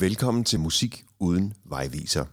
Velkommen 0.00 0.44
til 0.44 0.60
Musik 0.60 1.04
uden 1.18 1.54
vejviser. 1.64 2.24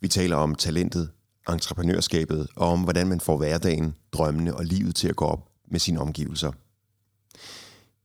Vi 0.00 0.08
taler 0.08 0.36
om 0.36 0.54
talentet, 0.54 1.10
entreprenørskabet 1.48 2.48
og 2.56 2.68
om, 2.68 2.82
hvordan 2.82 3.06
man 3.06 3.20
får 3.20 3.36
hverdagen, 3.36 3.94
drømmene 4.12 4.54
og 4.54 4.64
livet 4.64 4.94
til 4.94 5.08
at 5.08 5.16
gå 5.16 5.24
op 5.24 5.48
med 5.68 5.80
sine 5.80 6.00
omgivelser. 6.00 6.52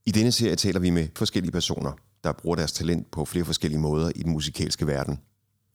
I 0.06 0.10
denne 0.10 0.32
serie 0.32 0.56
taler 0.56 0.80
vi 0.80 0.90
med 0.90 1.08
forskellige 1.16 1.52
personer, 1.52 1.92
der 2.24 2.32
bruger 2.32 2.56
deres 2.56 2.72
talent 2.72 3.10
på 3.10 3.24
flere 3.24 3.44
forskellige 3.44 3.80
måder 3.80 4.12
i 4.14 4.22
den 4.22 4.32
musikalske 4.32 4.86
verden. 4.86 5.20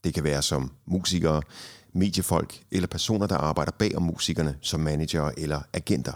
Det 0.04 0.14
kan 0.14 0.24
være 0.24 0.42
som 0.42 0.72
musikere, 0.86 1.42
mediefolk 1.94 2.64
eller 2.72 2.88
personer, 2.88 3.28
der 3.28 3.38
arbejder 3.38 3.72
bag 3.72 3.96
om 3.96 4.04
musikerne 4.04 4.58
som 4.62 4.80
manager 4.80 5.32
eller 5.38 5.62
agenter. 5.74 6.14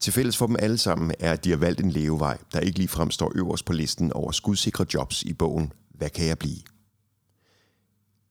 Til 0.00 0.12
fælles 0.12 0.36
for 0.36 0.46
dem 0.46 0.56
alle 0.58 0.78
sammen 0.78 1.14
er, 1.20 1.32
at 1.32 1.44
de 1.44 1.50
har 1.50 1.56
valgt 1.56 1.80
en 1.80 1.90
levevej, 1.90 2.38
der 2.52 2.60
ikke 2.60 2.78
lige 2.78 2.88
fremstår 2.88 3.32
øverst 3.34 3.64
på 3.64 3.72
listen 3.72 4.12
over 4.12 4.32
skudsikre 4.32 4.86
jobs 4.94 5.22
i 5.22 5.32
bogen 5.32 5.72
Hvad 5.90 6.10
kan 6.10 6.26
jeg 6.26 6.38
blive? 6.38 6.60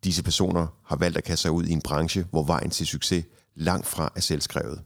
Disse 0.04 0.24
personer 0.24 0.68
har 0.86 0.96
valgt 0.96 1.18
at 1.18 1.24
kaste 1.24 1.42
sig 1.42 1.52
ud 1.52 1.66
i 1.66 1.72
en 1.72 1.82
branche, 1.82 2.26
hvor 2.32 2.44
vejen 2.44 2.70
til 2.70 2.88
succes 2.88 3.26
langt 3.56 3.88
fra 3.88 4.12
er 4.16 4.20
selvskrevet. 4.20 4.82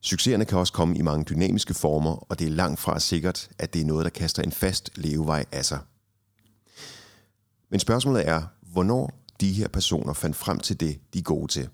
Succeserne 0.00 0.44
kan 0.44 0.58
også 0.58 0.72
komme 0.72 0.96
i 0.98 1.02
mange 1.02 1.24
dynamiske 1.24 1.74
former, 1.74 2.10
og 2.10 2.38
det 2.38 2.46
er 2.46 2.50
langt 2.50 2.80
fra 2.80 3.00
sikkert, 3.00 3.50
at 3.58 3.74
det 3.74 3.80
er 3.80 3.84
noget, 3.84 4.04
der 4.04 4.10
kaster 4.10 4.42
en 4.42 4.52
fast 4.52 4.90
levevej 4.94 5.44
af 5.52 5.64
sig. 5.64 5.78
Men 7.70 7.80
spørgsmålet 7.80 8.28
er, 8.28 8.42
hvornår 8.60 9.24
de 9.40 9.52
her 9.52 9.68
personer 9.68 10.12
fandt 10.12 10.36
frem 10.36 10.58
til 10.58 10.80
det, 10.80 11.00
de 11.14 11.18
er 11.18 11.22
gode 11.22 11.52
til. 11.52 11.68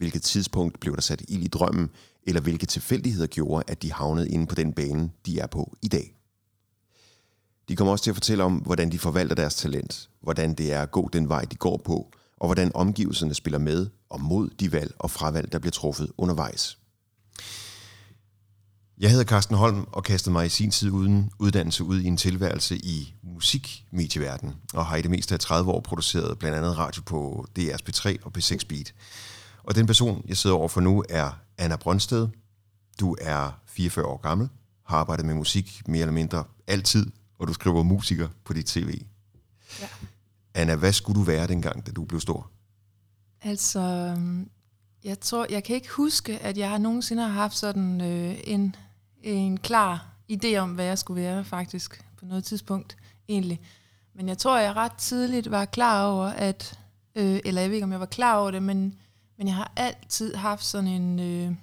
Hvilket 0.00 0.22
tidspunkt 0.22 0.80
blev 0.80 0.94
der 0.94 1.00
sat 1.02 1.22
ild 1.28 1.42
i 1.42 1.48
drømmen, 1.48 1.90
eller 2.22 2.40
hvilke 2.40 2.66
tilfældigheder 2.66 3.26
gjorde, 3.26 3.64
at 3.66 3.82
de 3.82 3.92
havnede 3.92 4.28
inde 4.28 4.46
på 4.46 4.54
den 4.54 4.72
bane, 4.72 5.10
de 5.26 5.38
er 5.38 5.46
på 5.46 5.76
i 5.82 5.88
dag. 5.88 6.16
De 7.68 7.76
kommer 7.76 7.92
også 7.92 8.04
til 8.04 8.10
at 8.10 8.16
fortælle 8.16 8.44
om, 8.44 8.56
hvordan 8.56 8.92
de 8.92 8.98
forvalter 8.98 9.34
deres 9.34 9.54
talent, 9.54 10.10
hvordan 10.20 10.54
det 10.54 10.72
er 10.72 10.82
at 10.82 10.90
gå 10.90 11.08
den 11.12 11.28
vej, 11.28 11.44
de 11.44 11.56
går 11.56 11.76
på, 11.84 12.12
og 12.36 12.48
hvordan 12.48 12.70
omgivelserne 12.74 13.34
spiller 13.34 13.58
med 13.58 13.86
og 14.10 14.20
mod 14.20 14.50
de 14.50 14.72
valg 14.72 14.94
og 14.98 15.10
fravalg, 15.10 15.52
der 15.52 15.58
bliver 15.58 15.70
truffet 15.70 16.12
undervejs. 16.18 16.78
Jeg 18.98 19.10
hedder 19.10 19.24
Carsten 19.24 19.56
Holm 19.56 19.86
og 19.92 20.04
kastede 20.04 20.32
mig 20.32 20.46
i 20.46 20.48
sin 20.48 20.70
tid 20.70 20.90
uden 20.90 21.30
uddannelse 21.38 21.84
ud 21.84 22.00
i 22.00 22.06
en 22.06 22.16
tilværelse 22.16 22.76
i 22.76 23.14
musikmedieverdenen, 23.22 24.54
og 24.74 24.86
har 24.86 24.96
i 24.96 25.02
det 25.02 25.10
meste 25.10 25.34
af 25.34 25.40
30 25.40 25.70
år 25.70 25.80
produceret 25.80 26.38
blandt 26.38 26.56
andet 26.56 26.78
radio 26.78 27.02
på 27.02 27.46
DR's 27.58 27.90
P3 27.90 28.16
og 28.22 28.32
P6 28.38 28.66
Beat. 28.68 28.94
Og 29.70 29.76
den 29.76 29.86
person, 29.86 30.24
jeg 30.28 30.36
sidder 30.36 30.56
over 30.56 30.68
for 30.68 30.80
nu, 30.80 31.04
er 31.08 31.30
Anna 31.58 31.76
Brøndsted. 31.76 32.28
Du 33.00 33.16
er 33.20 33.60
44 33.66 34.06
år 34.06 34.16
gammel, 34.16 34.48
har 34.84 34.96
arbejdet 34.96 35.26
med 35.26 35.34
musik 35.34 35.82
mere 35.88 36.00
eller 36.00 36.12
mindre 36.12 36.44
altid, 36.66 37.06
og 37.38 37.48
du 37.48 37.52
skriver 37.52 37.82
musiker 37.82 38.28
på 38.44 38.52
dit 38.52 38.66
tv. 38.66 39.02
Ja. 39.80 39.86
Anna, 40.54 40.76
hvad 40.76 40.92
skulle 40.92 41.20
du 41.20 41.24
være 41.24 41.46
dengang, 41.46 41.86
da 41.86 41.92
du 41.92 42.04
blev 42.04 42.20
stor? 42.20 42.50
Altså, 43.42 43.80
øhm, 43.80 44.50
jeg 45.04 45.20
tror, 45.20 45.46
jeg 45.50 45.64
kan 45.64 45.76
ikke 45.76 45.90
huske, 45.90 46.38
at 46.38 46.58
jeg 46.58 46.70
har 46.70 46.78
nogensinde 46.78 47.22
har 47.22 47.30
haft 47.30 47.56
sådan 47.56 48.00
øh, 48.00 48.38
en, 48.44 48.76
en 49.22 49.56
klar 49.56 50.06
idé 50.32 50.56
om, 50.56 50.70
hvad 50.70 50.84
jeg 50.84 50.98
skulle 50.98 51.22
være 51.22 51.44
faktisk 51.44 52.04
på 52.18 52.24
noget 52.24 52.44
tidspunkt 52.44 52.96
egentlig. 53.28 53.60
Men 54.14 54.28
jeg 54.28 54.38
tror, 54.38 54.58
jeg 54.58 54.76
ret 54.76 54.94
tidligt 54.94 55.50
var 55.50 55.64
klar 55.64 56.06
over, 56.06 56.26
at, 56.26 56.78
øh, 57.14 57.40
eller 57.44 57.60
jeg 57.60 57.70
ved 57.70 57.76
ikke, 57.76 57.84
om 57.84 57.92
jeg 57.92 58.00
var 58.00 58.06
klar 58.06 58.36
over 58.36 58.50
det, 58.50 58.62
men, 58.62 58.94
men 59.40 59.48
jeg 59.48 59.56
har 59.56 59.72
altid 59.76 60.34
haft 60.34 60.64
sådan 60.64 60.88
en, 60.88 61.18
øh, 61.20 61.56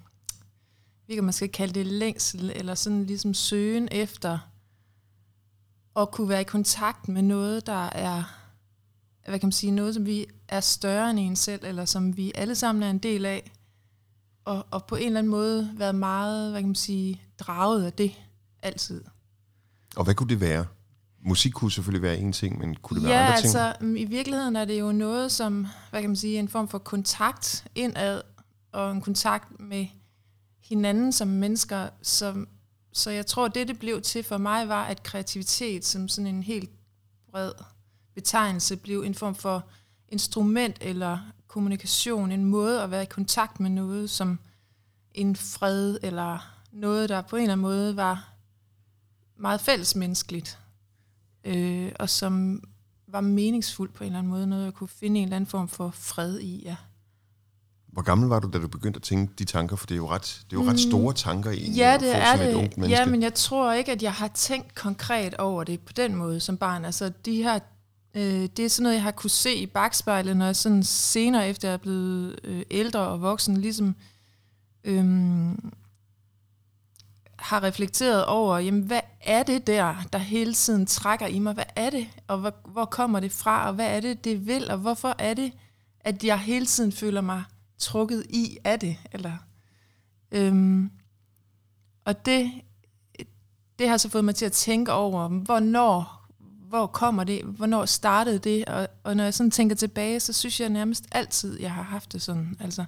ikke, 1.08 1.22
man 1.22 1.33
skal 1.33 1.50
kalde 1.50 1.73
det 1.73 1.86
længsel, 1.86 2.52
eller 2.56 2.75
sådan 2.75 3.06
ligesom 3.06 3.33
søgen 3.33 3.88
efter 3.92 4.39
at 5.95 6.11
kunne 6.11 6.30
være 6.30 6.42
i 6.42 6.44
kontakt 6.44 7.08
med 7.08 7.22
noget, 7.22 7.66
der 7.66 7.86
er, 7.86 8.23
hvad 9.30 9.39
kan 9.39 9.48
man 9.48 9.52
sige, 9.52 9.72
noget, 9.72 9.94
som 9.94 10.05
vi 10.05 10.25
er 10.48 10.59
større 10.59 11.09
end 11.09 11.20
en 11.20 11.36
selv, 11.36 11.66
eller 11.66 11.86
som 11.86 12.17
vi 12.17 12.31
alle 12.36 12.55
sammen 12.55 12.83
er 12.83 12.89
en 12.89 12.98
del 12.98 13.25
af, 13.25 13.52
og, 14.45 14.66
og 14.72 14.86
på 14.86 14.95
en 14.95 15.05
eller 15.05 15.20
anden 15.20 15.32
måde 15.32 15.71
været 15.77 15.95
meget, 15.95 16.52
hvad 16.52 16.61
kan 16.61 16.70
man 16.70 16.76
sige, 16.76 17.21
draget 17.39 17.86
af 17.86 17.93
det 17.93 18.11
altid. 18.64 19.04
Og 19.95 20.04
hvad 20.04 20.16
kunne 20.16 20.30
det 20.30 20.42
være? 20.42 20.66
Musik 21.27 21.52
kunne 21.52 21.71
selvfølgelig 21.71 22.02
være 22.02 22.17
en 22.17 22.33
ting, 22.33 22.60
men 22.60 22.76
kunne 22.76 22.99
det 22.99 23.08
ja, 23.08 23.14
være 23.14 23.27
andre 23.27 23.42
ting? 23.42 23.55
altså 23.55 23.73
i 23.98 24.05
virkeligheden 24.05 24.55
er 24.55 24.65
det 24.65 24.80
jo 24.80 24.92
noget 24.92 25.32
som, 25.32 25.67
hvad 25.89 26.02
kan 26.02 26.10
man 26.10 26.15
sige, 26.15 26.39
en 26.39 26.48
form 26.48 26.67
for 26.67 26.77
kontakt 26.77 27.67
indad, 27.76 28.21
og 28.71 28.92
en 28.92 29.02
kontakt 29.02 29.60
med 29.60 29.87
hinanden 30.64 31.11
som 31.11 31.27
mennesker, 31.27 31.89
som, 32.02 32.48
så 32.93 33.11
jeg 33.11 33.26
tror, 33.26 33.48
det 33.48 33.67
det 33.67 33.80
blev 33.80 34.02
til 34.02 34.23
for 34.23 34.37
mig, 34.37 34.67
var, 34.67 34.83
at 34.83 35.04
kreativitet 35.04 35.86
som 35.86 36.08
sådan 36.08 36.36
en 36.36 36.43
helt 36.43 36.70
bred 37.32 37.52
betegnelse 38.16 38.76
blev 38.76 39.02
en 39.02 39.16
form 39.16 39.36
for 39.36 39.64
instrument 40.10 40.77
eller 40.82 41.20
kommunikation, 41.48 42.32
en 42.32 42.45
måde 42.45 42.82
at 42.83 42.92
være 42.92 43.04
i 43.04 43.05
kontakt 43.05 43.60
med 43.60 43.70
noget, 43.70 44.10
som 44.10 44.39
en 45.14 45.36
fred 45.36 45.98
eller 46.04 46.54
noget, 46.71 47.10
der 47.10 47.21
på 47.21 47.36
en 47.36 47.42
eller 47.42 47.54
anden 47.54 47.61
måde 47.61 47.95
var 47.95 48.30
meget 49.37 49.61
fællesmenneskeligt, 49.61 50.60
øh, 51.47 51.91
og 51.99 52.09
som 52.09 52.63
var 53.08 53.21
meningsfuldt 53.21 53.93
på 53.93 54.03
en 54.03 54.05
eller 54.05 54.19
anden 54.19 54.31
måde, 54.31 54.47
noget 54.47 54.65
jeg 54.65 54.73
kunne 54.73 54.87
finde 54.87 55.19
en 55.19 55.23
eller 55.23 55.35
anden 55.35 55.49
form 55.49 55.67
for 55.67 55.89
fred 55.93 56.39
i, 56.39 56.61
ja. 56.65 56.75
Hvor 57.87 58.02
gammel 58.02 58.30
var 58.30 58.39
du, 58.39 58.49
da 58.53 58.58
du 58.58 58.67
begyndte 58.67 58.97
at 58.97 59.03
tænke 59.03 59.33
de 59.39 59.45
tanker? 59.45 59.75
For 59.75 59.87
det 59.87 59.93
er 59.93 59.97
jo 59.97 60.09
ret, 60.09 60.41
det 60.49 60.57
er 60.57 60.61
jo 60.61 60.67
ret 60.67 60.71
mm. 60.71 60.91
store 60.91 61.13
tanker 61.13 61.52
i 61.52 61.71
Ja, 61.71 61.97
det 61.99 62.15
er 62.15 62.36
det. 62.36 62.89
Ja, 62.89 63.05
men 63.05 63.21
jeg 63.21 63.33
tror 63.33 63.73
ikke, 63.73 63.91
at 63.91 64.03
jeg 64.03 64.13
har 64.13 64.27
tænkt 64.27 64.75
konkret 64.75 65.33
over 65.33 65.63
det 65.63 65.80
på 65.80 65.93
den 65.93 66.15
måde 66.15 66.39
som 66.39 66.57
barn. 66.57 66.86
Altså 66.86 67.11
de 67.25 67.43
her, 67.43 67.59
øh, 68.13 68.49
det 68.57 68.59
er 68.59 68.69
sådan 68.69 68.83
noget, 68.83 68.95
jeg 68.95 69.03
har 69.03 69.11
kunne 69.11 69.30
se 69.30 69.55
i 69.55 69.65
bagspejlet, 69.65 70.37
når 70.37 70.45
jeg 70.45 70.55
sådan 70.55 70.83
senere 70.83 71.49
efter 71.49 71.67
jeg 71.67 71.73
er 71.73 71.77
blevet 71.77 72.39
øh, 72.43 72.63
ældre 72.71 72.99
og 72.99 73.21
voksen, 73.21 73.57
ligesom 73.57 73.95
øh, 74.83 75.05
har 77.47 77.63
reflekteret 77.63 78.25
over, 78.25 78.58
jamen 78.58 78.81
hvad 78.81 79.02
er 79.21 79.43
det 79.43 79.67
der, 79.67 79.95
der 80.13 80.19
hele 80.19 80.53
tiden 80.53 80.85
trækker 80.85 81.27
i 81.27 81.39
mig? 81.39 81.53
Hvad 81.53 81.63
er 81.75 81.89
det, 81.89 82.08
og 82.27 82.37
hvor, 82.37 82.53
hvor 82.65 82.85
kommer 82.85 83.19
det 83.19 83.31
fra, 83.31 83.67
og 83.67 83.73
hvad 83.73 83.95
er 83.95 83.99
det, 83.99 84.23
det 84.23 84.47
vil, 84.47 84.71
og 84.71 84.77
hvorfor 84.77 85.15
er 85.19 85.33
det, 85.33 85.53
at 85.99 86.23
jeg 86.23 86.39
hele 86.39 86.65
tiden 86.65 86.91
føler 86.91 87.21
mig 87.21 87.43
trukket 87.77 88.25
i 88.30 88.57
af 88.63 88.80
det? 88.80 88.97
Eller, 89.11 89.37
øhm, 90.31 90.91
og 92.05 92.25
det, 92.25 92.52
det 93.80 93.89
har 93.89 93.97
så 93.97 94.09
fået 94.09 94.25
mig 94.25 94.36
til 94.36 94.45
at 94.45 94.52
tænke 94.52 94.91
over, 94.91 95.27
hvornår, 95.27 96.27
hvor 96.69 96.87
kommer 96.87 97.23
det, 97.23 97.43
hvornår 97.43 97.86
startede 97.86 98.39
det, 98.39 98.65
og, 98.65 98.87
og 99.03 99.15
når 99.15 99.23
jeg 99.23 99.33
sådan 99.33 99.52
tænker 99.52 99.75
tilbage, 99.75 100.19
så 100.19 100.33
synes 100.33 100.59
jeg 100.59 100.69
nærmest 100.69 101.05
altid, 101.11 101.59
jeg 101.59 101.73
har 101.73 101.83
haft 101.83 102.13
det 102.13 102.21
sådan. 102.21 102.57
Altså, 102.59 102.86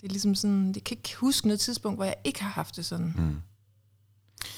det 0.00 0.06
er 0.06 0.10
ligesom 0.10 0.34
sådan, 0.34 0.72
jeg 0.74 0.84
kan 0.84 0.96
ikke 0.96 1.16
huske 1.16 1.46
noget 1.46 1.60
tidspunkt, 1.60 1.98
hvor 1.98 2.04
jeg 2.04 2.16
ikke 2.24 2.42
har 2.42 2.50
haft 2.50 2.76
det 2.76 2.84
sådan. 2.84 3.14
Mm. 3.16 3.36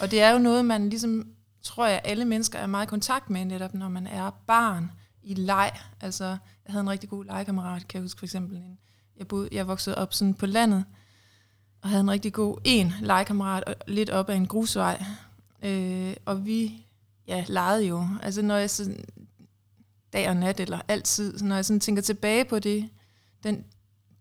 Og 0.00 0.10
det 0.10 0.20
er 0.22 0.30
jo 0.30 0.38
noget, 0.38 0.64
man 0.64 0.88
ligesom, 0.88 1.26
tror 1.62 1.86
jeg, 1.86 2.00
alle 2.04 2.24
mennesker 2.24 2.58
er 2.58 2.66
meget 2.66 2.86
i 2.86 2.88
kontakt 2.88 3.30
med, 3.30 3.44
netop 3.44 3.74
når 3.74 3.88
man 3.88 4.06
er 4.06 4.30
barn 4.46 4.90
i 5.22 5.34
leg. 5.34 5.72
Altså, 6.00 6.24
jeg 6.24 6.72
havde 6.72 6.80
en 6.80 6.90
rigtig 6.90 7.08
god 7.08 7.24
legekammerat, 7.24 7.88
kan 7.88 7.98
jeg 7.98 8.04
huske 8.04 8.18
for 8.18 8.26
eksempel. 8.26 8.56
En, 8.56 8.78
Jeg, 9.16 9.28
boede, 9.28 9.48
jeg 9.52 9.68
voksede 9.68 9.98
op 9.98 10.14
sådan 10.14 10.34
på 10.34 10.46
landet, 10.46 10.84
og 11.82 11.88
havde 11.88 12.00
en 12.00 12.10
rigtig 12.10 12.32
god 12.32 12.58
en 12.64 12.92
legekammerat 13.00 13.74
lidt 13.86 14.10
op 14.10 14.28
ad 14.28 14.36
en 14.36 14.46
grusvej. 14.46 15.04
Øh, 15.62 16.14
og 16.24 16.46
vi 16.46 16.86
ja, 17.26 17.44
legede 17.48 17.86
jo. 17.86 18.08
Altså 18.22 18.42
når 18.42 18.56
jeg 18.56 18.70
sådan, 18.70 19.04
dag 20.12 20.28
og 20.28 20.36
nat, 20.36 20.60
eller 20.60 20.80
altid, 20.88 21.38
når 21.38 21.54
jeg 21.54 21.64
sådan 21.64 21.80
tænker 21.80 22.02
tilbage 22.02 22.44
på 22.44 22.58
det, 22.58 22.88
den, 23.42 23.64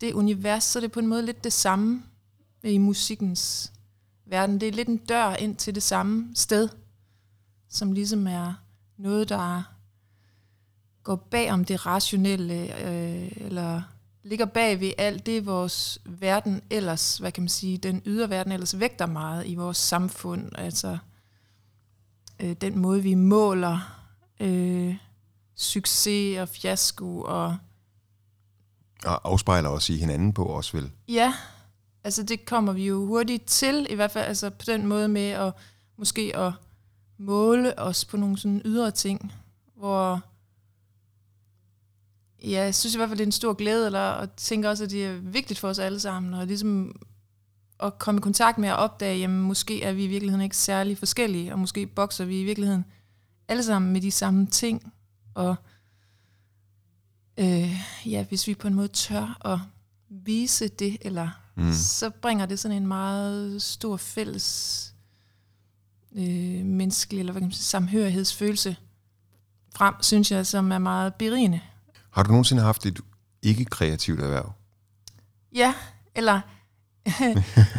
det 0.01 0.13
univers, 0.13 0.63
så 0.63 0.79
er 0.79 0.81
det 0.81 0.91
på 0.91 0.99
en 0.99 1.07
måde 1.07 1.25
lidt 1.25 1.43
det 1.43 1.53
samme 1.53 2.03
i 2.63 2.77
musikkens 2.77 3.72
verden. 4.25 4.59
Det 4.59 4.67
er 4.67 4.71
lidt 4.71 4.87
en 4.87 4.97
dør 4.97 5.35
ind 5.35 5.55
til 5.55 5.75
det 5.75 5.83
samme 5.83 6.31
sted, 6.35 6.69
som 7.69 7.91
ligesom 7.91 8.27
er 8.27 8.53
noget, 8.97 9.29
der 9.29 9.63
går 11.03 11.15
bag 11.15 11.51
om 11.51 11.65
det 11.65 11.85
rationelle, 11.85 12.85
øh, 12.89 13.31
eller 13.35 13.81
ligger 14.23 14.45
bag 14.45 14.79
ved 14.79 14.91
alt 14.97 15.25
det, 15.25 15.45
vores 15.45 15.99
verden 16.05 16.61
ellers, 16.69 17.17
hvad 17.17 17.31
kan 17.31 17.43
man 17.43 17.49
sige, 17.49 17.77
den 17.77 18.01
ydre 18.05 18.29
verden 18.29 18.51
ellers 18.51 18.79
vægter 18.79 19.05
meget 19.05 19.47
i 19.47 19.55
vores 19.55 19.77
samfund. 19.77 20.49
Altså 20.55 20.97
øh, 22.39 22.55
den 22.61 22.79
måde, 22.79 23.03
vi 23.03 23.13
måler 23.13 23.79
øh, 24.39 24.95
succes 25.55 26.39
og 26.39 26.49
fiasko 26.49 27.21
og... 27.21 27.57
Og 29.05 29.29
afspejler 29.29 29.69
os 29.69 29.89
i 29.89 29.97
hinanden 29.97 30.33
på 30.33 30.57
os, 30.57 30.73
vel? 30.73 30.91
Ja, 31.07 31.33
altså 32.03 32.23
det 32.23 32.45
kommer 32.45 32.73
vi 32.73 32.87
jo 32.87 33.05
hurtigt 33.05 33.45
til, 33.45 33.87
i 33.89 33.95
hvert 33.95 34.11
fald 34.11 34.25
altså 34.25 34.49
på 34.49 34.63
den 34.67 34.87
måde 34.87 35.07
med 35.07 35.29
at 35.29 35.53
måske 35.97 36.37
at 36.37 36.51
måle 37.17 37.79
os 37.79 38.05
på 38.05 38.17
nogle 38.17 38.37
sådan 38.37 38.61
ydre 38.65 38.91
ting, 38.91 39.33
hvor 39.75 40.21
ja, 42.43 42.63
jeg 42.63 42.75
synes 42.75 42.95
i 42.95 42.97
hvert 42.97 43.09
fald, 43.09 43.17
det 43.17 43.23
er 43.23 43.27
en 43.27 43.31
stor 43.31 43.53
glæde, 43.53 43.85
eller, 43.85 44.09
og 44.09 44.35
tænker 44.35 44.69
også, 44.69 44.83
at 44.83 44.91
det 44.91 45.05
er 45.05 45.13
vigtigt 45.13 45.59
for 45.59 45.67
os 45.67 45.79
alle 45.79 45.99
sammen, 45.99 46.33
og 46.33 46.47
ligesom 46.47 47.01
at 47.79 47.99
komme 47.99 48.19
i 48.19 48.21
kontakt 48.21 48.57
med 48.57 48.69
at 48.69 48.75
opdage, 48.75 49.19
jamen 49.19 49.41
måske 49.41 49.83
er 49.83 49.93
vi 49.93 50.03
i 50.03 50.07
virkeligheden 50.07 50.43
ikke 50.43 50.57
særlig 50.57 50.97
forskellige, 50.97 51.53
og 51.53 51.59
måske 51.59 51.87
bokser 51.87 52.25
vi 52.25 52.41
i 52.41 52.43
virkeligheden 52.43 52.85
alle 53.47 53.63
sammen 53.63 53.93
med 53.93 54.01
de 54.01 54.11
samme 54.11 54.45
ting, 54.45 54.93
og 55.33 55.55
øh, 57.39 57.75
ja, 58.05 58.25
hvis 58.29 58.47
vi 58.47 58.55
på 58.55 58.67
en 58.67 58.73
måde 58.73 58.87
tør 58.87 59.37
at 59.45 59.59
vise 60.09 60.67
det, 60.67 60.97
eller 61.01 61.29
mm. 61.55 61.73
så 61.73 62.09
bringer 62.09 62.45
det 62.45 62.59
sådan 62.59 62.77
en 62.77 62.87
meget 62.87 63.61
stor 63.61 63.97
fælles 63.97 64.93
øh, 66.15 66.65
menneskelig, 66.65 67.19
eller 67.19 67.31
hvad 67.31 67.41
kan 67.41 67.47
man 67.47 67.53
sige, 67.53 67.63
samhørighedsfølelse 67.63 68.75
frem, 69.75 69.93
synes 70.01 70.31
jeg, 70.31 70.47
som 70.47 70.71
er 70.71 70.77
meget 70.77 71.15
berigende. 71.15 71.59
Har 72.11 72.23
du 72.23 72.29
nogensinde 72.31 72.61
haft 72.61 72.85
et 72.85 72.99
ikke-kreativt 73.41 74.19
erhverv? 74.19 74.51
Ja, 75.55 75.73
eller 76.15 76.41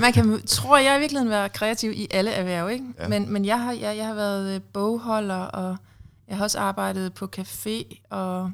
man 0.01 0.13
kan, 0.13 0.43
tror 0.47 0.79
jeg 0.79 0.97
i 0.97 0.99
virkeligheden 0.99 1.31
være 1.31 1.49
kreativ 1.49 1.93
i 1.93 2.07
alle 2.11 2.31
erhverv, 2.31 2.71
ikke? 2.71 2.85
Ja. 2.99 3.09
Men, 3.09 3.33
men 3.33 3.45
jeg, 3.45 3.61
har, 3.61 3.73
jeg, 3.73 3.97
jeg 3.97 4.07
har 4.07 4.15
været 4.15 4.55
øh, 4.55 4.61
bogholder, 4.61 5.41
og 5.41 5.77
jeg 6.29 6.37
har 6.37 6.45
også 6.45 6.59
arbejdet 6.59 7.15
på 7.15 7.29
café, 7.39 8.03
og 8.11 8.53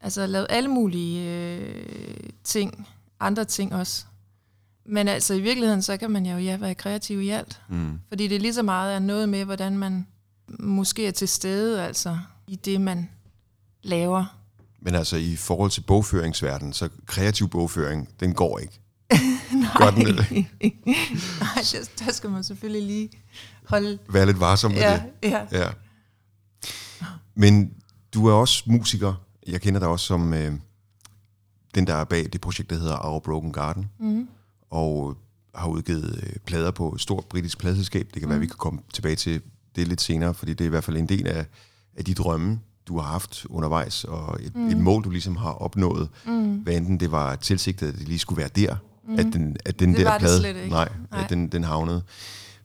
altså 0.00 0.26
lavet 0.26 0.46
alle 0.50 0.68
mulige 0.68 1.30
øh, 1.30 2.30
ting, 2.44 2.88
andre 3.20 3.44
ting 3.44 3.74
også. 3.74 4.06
Men 4.88 5.08
altså 5.08 5.34
i 5.34 5.40
virkeligheden, 5.40 5.82
så 5.82 5.96
kan 5.96 6.10
man 6.10 6.26
jo 6.26 6.36
ja, 6.36 6.56
være 6.56 6.74
kreativ 6.74 7.22
i 7.22 7.28
alt. 7.28 7.60
Mm. 7.68 7.98
Fordi 8.08 8.28
det 8.28 8.36
er 8.36 8.40
lige 8.40 8.54
så 8.54 8.62
meget 8.62 8.94
er 8.94 8.98
noget 8.98 9.28
med, 9.28 9.44
hvordan 9.44 9.78
man 9.78 10.06
måske 10.48 11.06
er 11.06 11.10
til 11.10 11.28
stede 11.28 11.82
altså 11.82 12.18
i 12.46 12.56
det, 12.56 12.80
man 12.80 13.08
laver. 13.82 14.38
Men 14.80 14.94
altså 14.94 15.16
i 15.16 15.36
forhold 15.36 15.70
til 15.70 15.80
bogføringsverdenen, 15.80 16.72
så 16.72 16.88
kreativ 17.06 17.48
bogføring, 17.48 18.08
den 18.20 18.34
går 18.34 18.58
ikke. 18.58 18.80
Nej, 19.80 19.88
eller? 19.88 20.24
Nej 21.40 21.64
der, 21.72 22.04
der 22.04 22.12
skal 22.12 22.30
man 22.30 22.44
selvfølgelig 22.44 22.82
lige 22.86 23.10
holde... 23.68 23.98
Være 24.08 24.26
lidt 24.26 24.40
varsom 24.40 24.70
med 24.70 24.78
ja, 24.78 25.02
det. 25.22 25.30
Ja. 25.30 25.46
ja. 25.52 25.68
Men 27.34 27.72
du 28.14 28.26
er 28.26 28.32
også 28.32 28.62
musiker. 28.66 29.14
Jeg 29.46 29.60
kender 29.60 29.80
dig 29.80 29.88
også 29.88 30.06
som 30.06 30.34
øh, 30.34 30.52
den, 31.74 31.86
der 31.86 31.94
er 31.94 32.04
bag 32.04 32.28
det 32.32 32.40
projekt, 32.40 32.70
der 32.70 32.76
hedder 32.76 32.98
Our 33.04 33.20
Broken 33.20 33.52
Garden. 33.52 33.90
Mm. 33.98 34.28
Og 34.76 35.16
har 35.54 35.68
udgivet 35.68 36.20
øh, 36.22 36.36
plader 36.46 36.70
på 36.70 36.92
et 36.94 37.00
stort 37.00 37.24
britisk 37.24 37.58
pladselskab. 37.58 38.06
Det 38.14 38.20
kan 38.20 38.22
mm. 38.22 38.30
være, 38.30 38.40
vi 38.40 38.46
kan 38.46 38.56
komme 38.58 38.80
tilbage 38.92 39.16
til 39.16 39.40
det 39.76 39.88
lidt 39.88 40.00
senere, 40.00 40.34
fordi 40.34 40.52
det 40.52 40.60
er 40.60 40.66
i 40.66 40.68
hvert 40.68 40.84
fald 40.84 40.96
en 40.96 41.08
del 41.08 41.26
af, 41.26 41.46
af 41.96 42.04
de 42.04 42.14
drømme, 42.14 42.60
du 42.88 42.98
har 42.98 43.10
haft 43.12 43.46
undervejs, 43.50 44.04
og 44.04 44.38
et, 44.40 44.56
mm. 44.56 44.68
et 44.68 44.76
mål, 44.76 45.04
du 45.04 45.10
ligesom 45.10 45.36
har 45.36 45.50
opnået. 45.52 46.08
Mm. 46.26 46.54
Hvad 46.54 46.76
enten 46.76 47.00
det 47.00 47.12
var 47.12 47.36
tilsigtet, 47.36 47.88
at 47.88 47.94
det 47.94 48.08
lige 48.08 48.18
skulle 48.18 48.38
være 48.38 48.48
der, 48.56 48.76
mm. 49.08 49.18
at 49.18 49.26
den, 49.32 49.56
at 49.64 49.80
den 49.80 49.94
det 49.94 50.06
der 50.06 50.18
plade, 50.18 50.68
nej, 50.68 50.88
nej, 51.10 51.22
at 51.22 51.30
den, 51.30 51.48
den 51.48 51.64
havnede. 51.64 52.02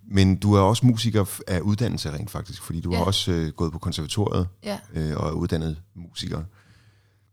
Men 0.07 0.35
du 0.35 0.53
er 0.53 0.59
også 0.59 0.85
musiker 0.85 1.39
af 1.47 1.59
uddannelse 1.59 2.11
rent 2.11 2.31
faktisk, 2.31 2.63
fordi 2.63 2.81
du 2.81 2.91
ja. 2.91 2.97
har 2.97 3.05
også 3.05 3.31
øh, 3.31 3.51
gået 3.51 3.71
på 3.71 3.79
konservatoriet 3.79 4.47
ja. 4.63 4.77
øh, 4.93 5.17
og 5.17 5.27
er 5.27 5.31
uddannet 5.31 5.77
musiker. 5.95 6.43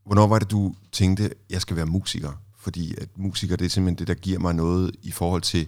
Hvornår 0.06 0.26
var 0.26 0.38
det, 0.38 0.50
du 0.50 0.74
tænkte, 0.92 1.24
at 1.24 1.32
jeg 1.50 1.60
skal 1.60 1.76
være 1.76 1.86
musiker? 1.86 2.32
Fordi 2.68 2.94
at 3.00 3.08
musiker, 3.16 3.56
det 3.56 3.64
er 3.64 3.68
simpelthen 3.68 3.98
det, 3.98 4.08
der 4.08 4.14
giver 4.14 4.38
mig 4.38 4.54
noget 4.54 4.96
i 5.02 5.10
forhold 5.10 5.42
til 5.42 5.66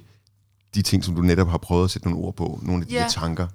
de 0.75 0.82
ting, 0.82 1.05
som 1.05 1.14
du 1.14 1.23
netop 1.23 1.49
har 1.49 1.58
prøvet 1.58 1.85
at 1.85 1.91
sætte 1.91 2.08
nogle 2.08 2.26
ord 2.26 2.35
på, 2.35 2.61
nogle 2.62 2.82
af 2.82 2.88
de 2.88 2.94
ja. 2.94 3.06
tanker. 3.11 3.49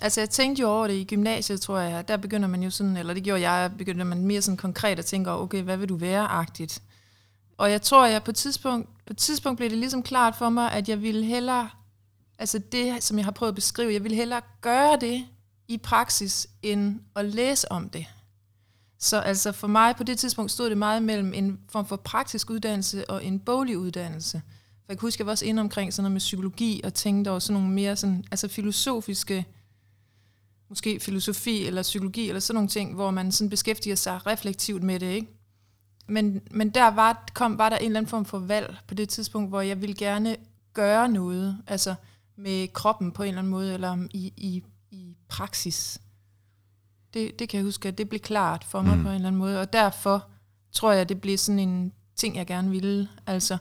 Altså 0.00 0.20
jeg 0.20 0.30
tænkte 0.30 0.60
jo 0.60 0.68
over 0.68 0.86
det 0.86 0.94
i 0.94 1.04
gymnasiet, 1.04 1.60
tror 1.60 1.78
jeg. 1.78 2.08
Der 2.08 2.16
begynder 2.16 2.48
man 2.48 2.62
jo 2.62 2.70
sådan, 2.70 2.96
eller 2.96 3.14
det 3.14 3.22
gjorde 3.22 3.50
jeg, 3.50 3.70
begynder 3.78 4.04
man 4.04 4.24
mere 4.24 4.42
sådan 4.42 4.56
konkret 4.56 4.98
at 4.98 5.04
tænke, 5.04 5.30
okay, 5.30 5.62
hvad 5.62 5.76
vil 5.76 5.88
du 5.88 5.96
være-agtigt? 5.96 6.82
Og 7.58 7.70
jeg 7.70 7.82
tror, 7.82 8.06
jeg 8.06 8.22
på 8.22 8.30
et 8.30 8.36
tidspunkt, 8.36 8.88
på 9.06 9.12
et 9.12 9.16
tidspunkt 9.16 9.56
blev 9.56 9.70
det 9.70 9.78
ligesom 9.78 10.02
klart 10.02 10.36
for 10.36 10.48
mig, 10.48 10.72
at 10.72 10.88
jeg 10.88 11.02
ville 11.02 11.24
hellere, 11.24 11.70
altså 12.38 12.58
det, 12.72 13.02
som 13.02 13.18
jeg 13.18 13.26
har 13.26 13.32
prøvet 13.32 13.52
at 13.52 13.56
beskrive, 13.56 13.92
jeg 13.92 14.02
ville 14.02 14.16
hellere 14.16 14.40
gøre 14.60 14.98
det 15.00 15.24
i 15.68 15.78
praksis, 15.78 16.46
end 16.62 17.00
at 17.16 17.24
læse 17.24 17.72
om 17.72 17.88
det. 17.88 18.06
Så 19.04 19.20
altså 19.20 19.52
for 19.52 19.66
mig 19.66 19.96
på 19.96 20.04
det 20.04 20.18
tidspunkt 20.18 20.50
stod 20.50 20.70
det 20.70 20.78
meget 20.78 21.02
mellem 21.02 21.34
en 21.34 21.60
form 21.68 21.86
for 21.86 21.96
praktisk 21.96 22.50
uddannelse 22.50 23.10
og 23.10 23.24
en 23.24 23.40
boglig 23.40 23.78
uddannelse. 23.78 24.42
For 24.48 24.84
jeg 24.88 24.98
kan 24.98 25.06
huske, 25.06 25.20
jeg 25.20 25.26
var 25.26 25.32
også 25.32 25.44
inde 25.44 25.60
omkring 25.60 25.94
sådan 25.94 26.02
noget 26.02 26.12
med 26.12 26.18
psykologi 26.18 26.80
og 26.84 26.94
tænkte 26.94 27.28
over 27.28 27.38
sådan 27.38 27.60
nogle 27.60 27.74
mere 27.74 27.96
sådan, 27.96 28.24
altså 28.30 28.48
filosofiske, 28.48 29.46
måske 30.68 31.00
filosofi 31.00 31.66
eller 31.66 31.82
psykologi 31.82 32.28
eller 32.28 32.40
sådan 32.40 32.54
nogle 32.54 32.68
ting, 32.68 32.94
hvor 32.94 33.10
man 33.10 33.32
sådan 33.32 33.50
beskæftiger 33.50 33.96
sig 33.96 34.26
reflektivt 34.26 34.82
med 34.82 35.00
det, 35.00 35.12
ikke? 35.12 35.28
Men, 36.08 36.40
men 36.50 36.70
der 36.70 36.88
var, 36.88 37.24
kom, 37.34 37.58
var 37.58 37.68
der 37.68 37.76
en 37.76 37.86
eller 37.86 37.98
anden 37.98 38.10
form 38.10 38.24
for 38.24 38.38
valg 38.38 38.76
på 38.88 38.94
det 38.94 39.08
tidspunkt, 39.08 39.48
hvor 39.50 39.60
jeg 39.60 39.80
ville 39.80 39.94
gerne 39.94 40.36
gøre 40.74 41.08
noget, 41.08 41.58
altså 41.66 41.94
med 42.36 42.68
kroppen 42.68 43.12
på 43.12 43.22
en 43.22 43.28
eller 43.28 43.38
anden 43.38 43.50
måde, 43.50 43.74
eller 43.74 44.06
i, 44.10 44.32
i, 44.36 44.62
i 44.90 45.16
praksis. 45.28 46.00
Det, 47.14 47.38
det 47.38 47.48
kan 47.48 47.58
jeg 47.58 47.64
huske, 47.64 47.88
at 47.88 47.98
det 47.98 48.08
blev 48.08 48.20
klart 48.20 48.64
for 48.64 48.82
mig 48.82 48.96
mm. 48.96 49.02
på 49.02 49.08
en 49.08 49.14
eller 49.14 49.28
anden 49.28 49.38
måde, 49.38 49.60
og 49.60 49.72
derfor 49.72 50.28
tror 50.72 50.92
jeg, 50.92 51.08
det 51.08 51.20
blev 51.20 51.38
sådan 51.38 51.58
en 51.58 51.92
ting, 52.16 52.36
jeg 52.36 52.46
gerne 52.46 52.70
ville. 52.70 53.08
Altså, 53.26 53.58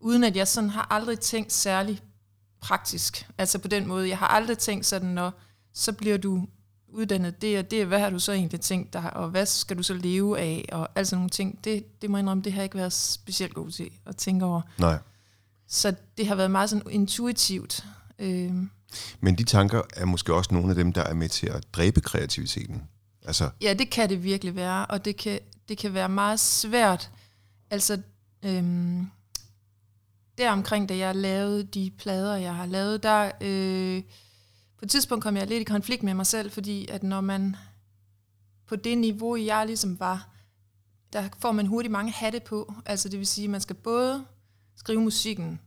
uden 0.00 0.24
at 0.24 0.36
jeg 0.36 0.48
sådan 0.48 0.70
har 0.70 0.86
aldrig 0.90 1.20
tænkt 1.20 1.52
særlig 1.52 2.00
praktisk. 2.60 3.28
Altså 3.38 3.58
på 3.58 3.68
den 3.68 3.86
måde, 3.86 4.08
jeg 4.08 4.18
har 4.18 4.26
aldrig 4.26 4.58
tænkt 4.58 4.86
sådan, 4.86 5.08
når 5.08 5.32
så 5.72 5.92
bliver 5.92 6.16
du 6.16 6.46
uddannet 6.88 7.42
det 7.42 7.58
og 7.58 7.70
det, 7.70 7.86
hvad 7.86 7.98
har 7.98 8.10
du 8.10 8.18
så 8.18 8.32
egentlig 8.32 8.60
tænkt 8.60 8.92
dig, 8.92 9.16
og 9.16 9.28
hvad 9.28 9.46
skal 9.46 9.78
du 9.78 9.82
så 9.82 9.94
leve 9.94 10.38
af, 10.38 10.68
og 10.72 10.88
alt 10.94 11.08
sådan 11.08 11.18
nogle 11.18 11.30
ting. 11.30 11.64
Det, 11.64 12.02
det 12.02 12.10
må 12.10 12.16
jeg 12.16 12.22
indrømme, 12.22 12.42
det 12.42 12.52
har 12.52 12.60
jeg 12.60 12.64
ikke 12.64 12.78
været 12.78 12.92
specielt 12.92 13.54
god 13.54 13.70
til 13.70 13.90
at 14.06 14.16
tænke 14.16 14.44
over. 14.44 14.60
Nej. 14.78 14.98
Så 15.68 15.94
det 16.18 16.26
har 16.26 16.34
været 16.34 16.50
meget 16.50 16.70
sådan 16.70 16.90
intuitivt. 16.90 17.84
Øh, 18.18 18.52
men 19.20 19.38
de 19.38 19.44
tanker 19.44 19.82
er 19.96 20.04
måske 20.04 20.34
også 20.34 20.54
nogle 20.54 20.70
af 20.70 20.74
dem, 20.74 20.92
der 20.92 21.02
er 21.02 21.14
med 21.14 21.28
til 21.28 21.46
at 21.46 21.66
dræbe 21.72 22.00
kreativiteten. 22.00 22.82
Altså. 23.26 23.50
Ja, 23.60 23.74
det 23.74 23.90
kan 23.90 24.08
det 24.08 24.24
virkelig 24.24 24.56
være, 24.56 24.86
og 24.86 25.04
det 25.04 25.16
kan, 25.16 25.40
det 25.68 25.78
kan 25.78 25.94
være 25.94 26.08
meget 26.08 26.40
svært. 26.40 27.10
Altså, 27.70 28.00
øhm, 28.42 29.06
der 30.38 30.50
omkring, 30.50 30.88
da 30.88 30.96
jeg 30.96 31.16
lavede 31.16 31.64
de 31.64 31.90
plader, 31.98 32.36
jeg 32.36 32.54
har 32.54 32.66
lavet, 32.66 33.02
der 33.02 33.30
øh, 33.40 34.02
på 34.78 34.84
et 34.84 34.90
tidspunkt 34.90 35.22
kom 35.22 35.36
jeg 35.36 35.46
lidt 35.46 35.60
i 35.60 35.64
konflikt 35.64 36.02
med 36.02 36.14
mig 36.14 36.26
selv, 36.26 36.50
fordi 36.50 36.88
at 36.88 37.02
når 37.02 37.20
man 37.20 37.56
på 38.66 38.76
det 38.76 38.98
niveau, 38.98 39.36
jeg 39.36 39.66
ligesom 39.66 40.00
var, 40.00 40.28
der 41.12 41.28
får 41.38 41.52
man 41.52 41.66
hurtigt 41.66 41.92
mange 41.92 42.12
hatte 42.12 42.40
på. 42.40 42.74
Altså 42.86 43.08
det 43.08 43.18
vil 43.18 43.26
sige, 43.26 43.44
at 43.44 43.50
man 43.50 43.60
skal 43.60 43.76
både 43.76 44.24
skrive 44.76 45.00
musikken, 45.00 45.60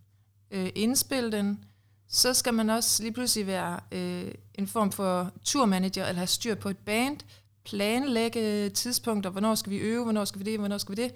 øh, 0.52 0.70
indspille 0.76 1.32
den, 1.32 1.64
så 2.10 2.34
skal 2.34 2.54
man 2.54 2.70
også 2.70 3.04
lige 3.04 3.14
pludselig 3.14 3.48
være 3.48 3.80
øh, 3.92 4.32
en 4.56 4.68
form 4.68 4.92
for 4.92 5.32
turmanager, 5.44 6.06
eller 6.06 6.20
have 6.20 6.28
styr 6.28 6.56
på 6.56 6.70
et 6.70 6.78
band, 6.78 7.18
planlægge 7.66 8.70
tidspunkter, 8.70 9.30
hvornår 9.30 9.56
skal 9.56 9.72
vi 9.72 9.78
øve, 9.78 10.04
hvornår 10.04 10.26
skal 10.26 10.40
vi 10.40 10.52
det, 10.52 10.60
hvornår 10.60 10.78
skal 10.78 10.98
vi 10.98 11.02
det. 11.02 11.14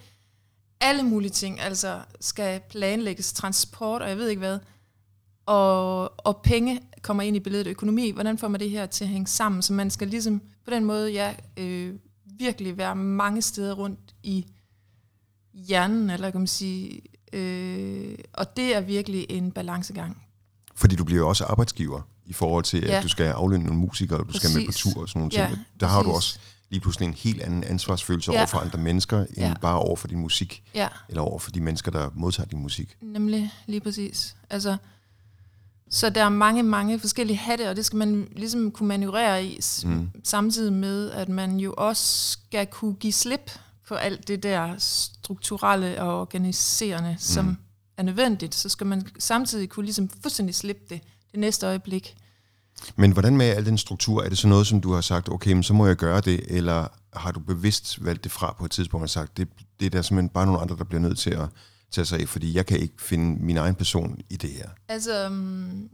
Alle 0.82 1.04
mulige 1.04 1.32
ting, 1.32 1.60
altså 1.60 2.02
skal 2.20 2.62
planlægges, 2.70 3.34
transport, 3.34 4.02
og 4.02 4.10
jeg 4.10 4.18
ved 4.18 4.30
ikke 4.30 4.40
hvad. 4.40 4.60
Og, 5.46 6.26
og 6.26 6.42
penge 6.44 6.82
kommer 7.02 7.24
ind 7.24 7.36
i 7.36 7.40
billedet, 7.40 7.68
økonomi, 7.68 8.12
hvordan 8.12 8.38
får 8.38 8.48
man 8.48 8.60
det 8.60 8.70
her 8.70 8.86
til 8.86 9.04
at 9.04 9.10
hænge 9.10 9.28
sammen, 9.28 9.62
så 9.62 9.74
man 9.74 9.90
skal 9.90 10.08
ligesom 10.08 10.42
på 10.66 10.72
den 10.72 10.86
måde, 10.86 11.12
ja, 11.12 11.36
øh, 11.58 11.96
virkelig 12.26 12.78
være 12.78 12.96
mange 12.96 13.42
steder 13.42 13.74
rundt 13.74 14.16
i 14.24 14.46
hjernen, 15.54 16.10
eller 16.10 16.32
kan 16.32 16.40
man 16.40 16.48
sige, 16.48 17.02
øh, 17.34 18.18
og 18.34 18.58
det 18.58 18.76
er 18.76 18.82
virkelig 18.82 19.26
en 19.30 19.52
balancegang. 19.52 20.24
Fordi 20.76 20.96
du 20.96 21.04
bliver 21.04 21.20
jo 21.20 21.30
også 21.30 21.44
arbejdsgiver 21.44 22.02
i 22.26 22.34
forhold 22.34 22.64
til, 22.64 22.84
ja. 22.84 22.98
at 22.98 23.04
du 23.04 23.08
skal 23.08 23.26
aflønne 23.26 23.66
nogle 23.66 23.80
musikere, 23.80 24.20
og 24.20 24.26
du 24.26 24.32
præcis. 24.32 24.42
skal 24.42 24.60
med 24.60 24.68
på 24.68 24.72
tur 24.72 25.02
og 25.02 25.10
sådan 25.10 25.20
nogle 25.20 25.32
ting. 25.32 25.50
Ja, 25.50 25.56
der 25.80 25.88
har 25.88 26.00
præcis. 26.00 26.10
du 26.10 26.16
også 26.16 26.40
lige 26.70 26.82
pludselig 26.82 27.08
en 27.08 27.14
helt 27.14 27.42
anden 27.42 27.64
ansvarsfølelse 27.64 28.32
ja. 28.32 28.38
over 28.38 28.48
for 28.48 28.58
andre 28.58 28.80
mennesker, 28.80 29.20
end 29.20 29.30
ja. 29.38 29.54
bare 29.62 29.80
over 29.80 29.96
for 29.96 30.08
din 30.08 30.20
musik, 30.20 30.64
ja. 30.76 30.88
eller 31.10 31.22
over 31.22 31.40
for 31.40 31.52
de 31.52 31.62
mennesker, 31.62 31.92
der 31.92 32.10
modtager 32.16 32.48
din 32.48 32.60
musik. 32.60 32.98
Nemlig, 33.02 33.54
lige 33.68 33.80
præcis. 33.80 34.36
Altså, 34.50 34.78
så 35.90 36.10
der 36.10 36.24
er 36.24 36.30
mange, 36.30 36.64
mange 36.64 37.00
forskellige 37.00 37.38
hatte, 37.38 37.70
og 37.70 37.76
det 37.76 37.86
skal 37.86 37.98
man 37.98 38.28
ligesom 38.36 38.72
kunne 38.72 38.88
manøvrere 38.88 39.46
i, 39.46 39.60
mm. 39.86 40.10
samtidig 40.24 40.74
med, 40.74 41.12
at 41.12 41.30
man 41.30 41.58
jo 41.58 41.74
også 41.78 42.32
skal 42.32 42.68
kunne 42.68 42.94
give 42.94 43.14
slip 43.14 43.52
på 43.88 43.96
alt 43.96 44.28
det 44.28 44.44
der 44.44 44.76
strukturelle 44.78 46.02
og 46.02 46.22
organiserende, 46.22 47.18
mm. 47.42 47.58
Er 47.98 48.04
nødvendigt. 48.04 48.56
Så 48.56 48.70
skal 48.70 48.88
man 48.88 49.08
samtidig 49.20 49.70
kunne 49.70 49.86
ligesom 49.86 50.10
fuldstændig 50.22 50.56
slippe 50.56 50.84
det 50.90 51.02
det 51.32 51.40
næste 51.40 51.68
øjeblik. 51.68 52.16
Men 52.96 53.12
hvordan 53.12 53.38
med 53.38 53.46
al 53.46 53.66
den 53.66 53.78
struktur? 53.78 54.24
Er 54.24 54.30
det 54.30 54.38
så 54.38 54.48
noget, 54.48 54.68
som 54.68 54.82
du 54.82 54.94
har 54.94 55.02
sagt, 55.02 55.30
okay, 55.30 55.52
men 55.52 55.64
så 55.64 55.74
må 55.74 55.88
jeg 55.88 55.96
gøre 55.96 56.22
det, 56.22 56.42
eller 56.48 56.88
har 57.14 57.32
du 57.32 57.40
bevidst 57.40 58.06
valgt 58.06 58.24
det 58.24 58.32
fra 58.32 58.56
på 58.60 58.66
et 58.66 58.72
tidspunkt 58.72 59.04
og 59.04 59.10
sagt, 59.10 59.38
det, 59.38 59.48
det 59.80 59.86
er 59.86 59.90
der 59.90 60.02
simpelthen 60.02 60.30
bare 60.30 60.46
nogle 60.46 60.62
andre, 60.62 60.78
der 60.78 60.84
bliver 60.84 61.02
nødt 61.02 61.18
til 61.18 61.30
at 61.30 61.50
tage 61.92 62.06
sig 62.06 62.20
af, 62.20 62.30
fordi 62.30 62.56
jeg 62.56 62.66
kan 62.66 62.80
ikke 62.80 62.94
finde 63.00 63.44
min 63.44 63.58
egen 63.58 63.76
person 63.76 64.20
i 64.30 64.36
det 64.36 64.50
her? 64.50 64.70
Altså, 64.88 65.28
um, 65.28 65.90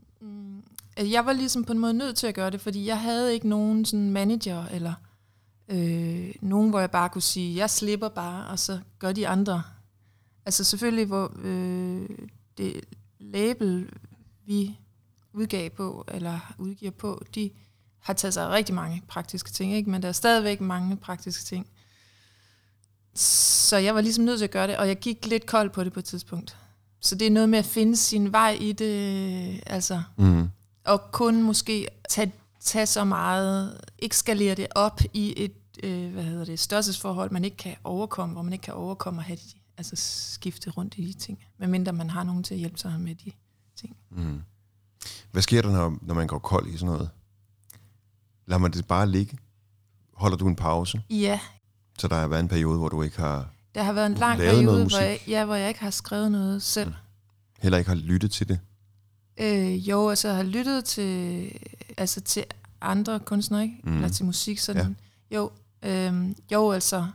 jeg 0.98 1.26
var 1.26 1.34
ligesom 1.34 1.64
på 1.64 1.74
en 1.74 1.80
måde 1.80 1.94
nødt 1.94 2.16
til 2.16 2.28
at 2.28 2.36
gøre 2.36 2.50
det, 2.50 2.62
fordi 2.62 2.86
jeg 2.86 3.02
havde 3.02 3.34
ikke 3.34 3.50
nogen 3.50 3.86
sådan 3.86 4.12
manager, 4.12 4.66
eller 4.66 4.94
øh, 5.70 6.32
nogen, 6.42 6.70
hvor 6.70 6.80
jeg 6.80 6.92
bare 6.92 7.10
kunne 7.10 7.22
sige, 7.22 7.58
jeg 7.58 7.70
slipper 7.70 8.10
bare, 8.10 8.48
og 8.48 8.60
så 8.60 8.80
gør 9.00 9.12
de 9.12 9.28
andre. 9.28 9.64
Altså 10.50 10.64
selvfølgelig, 10.64 11.06
hvor 11.06 11.32
øh, 11.44 12.10
det 12.58 12.82
label, 13.20 13.90
vi 14.46 14.78
udgav 15.34 15.70
på, 15.70 16.06
eller 16.08 16.54
udgiver 16.58 16.92
på, 16.92 17.24
de 17.36 17.52
har 18.00 18.14
taget 18.14 18.34
sig 18.34 18.50
rigtig 18.50 18.76
mange 18.76 19.02
praktiske 19.08 19.52
ting, 19.52 19.74
ikke? 19.74 19.90
men 19.90 20.02
der 20.02 20.08
er 20.08 20.12
stadigvæk 20.12 20.62
mange 20.62 20.98
praktiske 20.98 21.44
ting. 21.44 21.68
Så 23.16 23.78
jeg 23.78 23.96
var 23.96 24.02
ligesom 24.02 24.24
nødt 24.24 24.38
til 24.40 24.44
at 24.46 24.52
gøre 24.52 24.68
det, 24.68 24.78
og 24.78 24.88
jeg 24.88 24.98
gik 25.00 25.26
lidt 25.26 25.46
kold 25.46 25.70
på 25.70 25.84
det 25.84 25.94
på 25.94 26.00
et 26.00 26.06
tidspunkt. 26.06 26.58
Så 27.00 27.16
det 27.16 27.28
er 27.28 27.32
noget 27.32 27.50
med 27.50 27.60
at 27.60 27.66
finde 27.66 27.96
sin 27.96 28.32
vej 28.32 28.58
i 28.62 28.72
det, 28.72 29.64
altså, 29.66 30.02
Mm. 30.18 30.50
og 30.86 31.12
kun 31.12 31.44
måske 31.44 31.88
tage, 32.10 32.34
tage 32.60 32.86
så 32.86 33.04
meget, 33.04 33.82
ikke 34.00 34.18
skalere 34.18 34.56
det 34.56 34.68
op 34.76 35.02
i 35.14 35.34
et, 35.38 35.54
øh, 35.84 36.14
hvad 36.14 36.24
hedder 36.24 36.46
det, 36.46 36.60
størrelsesforhold, 36.60 37.32
man 37.32 37.46
ikke 37.46 37.58
kan 37.58 37.76
overkomme, 37.84 38.34
hvor 38.34 38.42
man 38.42 38.54
ikke 38.54 38.64
kan 38.64 38.74
overkomme 38.74 39.22
at 39.22 39.26
have 39.26 39.38
de, 39.38 39.59
altså 39.80 39.96
skifte 40.34 40.70
rundt 40.70 40.96
i 40.98 41.08
de 41.08 41.14
ting, 41.14 41.40
medmindre 41.58 41.94
man 41.94 42.10
har 42.10 42.24
nogen 42.24 42.44
til 42.44 42.54
at 42.54 42.60
hjælpe 42.60 42.78
sig 42.80 43.00
med 43.00 43.16
de 43.16 43.32
ting. 43.76 43.98
Mm. 44.12 44.42
Hvad 45.32 45.42
sker 45.42 45.62
der, 45.62 45.72
når, 45.72 45.98
når 46.02 46.14
man 46.14 46.28
går 46.28 46.40
kold 46.40 46.68
i 46.68 46.78
sådan 46.78 46.94
noget? 46.94 47.10
Lader 48.48 48.60
man 48.60 48.72
det 48.72 48.88
bare 48.88 49.10
ligge? 49.10 49.38
Holder 50.14 50.38
du 50.38 50.48
en 50.48 50.56
pause? 50.56 51.02
Ja, 51.10 51.40
Så 52.00 52.08
der 52.08 52.16
har 52.16 52.28
været 52.28 52.40
en 52.40 52.48
periode, 52.48 52.78
hvor 52.78 52.90
du 52.90 53.02
ikke 53.04 53.18
har, 53.18 53.50
der 53.76 53.84
har 53.84 53.94
været 53.94 54.06
en 54.06 54.14
lang 54.14 54.40
periode, 54.40 54.88
hvor 54.88 55.00
jeg, 55.00 55.20
ja, 55.28 55.46
hvor 55.46 55.56
jeg 55.56 55.68
ikke 55.68 55.80
har 55.80 55.90
skrevet 55.90 56.32
noget 56.32 56.62
selv. 56.64 56.94
heller 57.60 57.78
ikke 57.78 57.90
har 57.90 57.96
lyttet 57.98 58.32
til 58.32 58.48
det? 58.50 58.60
Øh, 59.38 59.90
jo, 59.90 60.10
altså 60.10 60.28
jeg 60.28 60.38
har 60.38 60.44
lyttet 60.44 60.86
til, 60.86 61.52
altså 61.98 62.22
til 62.22 62.44
andre 62.82 63.20
kunstnere, 63.20 63.64
ikke? 63.64 63.76
Mm. 63.84 63.90
Mm. 63.90 63.96
Eller 63.96 64.10
til 64.10 64.26
musik, 64.26 64.60
sådan. 64.60 64.96
Ja. 65.32 65.36
Jo, 65.36 65.52
øh, 65.84 66.36
jo, 66.52 66.72
altså, 66.72 67.08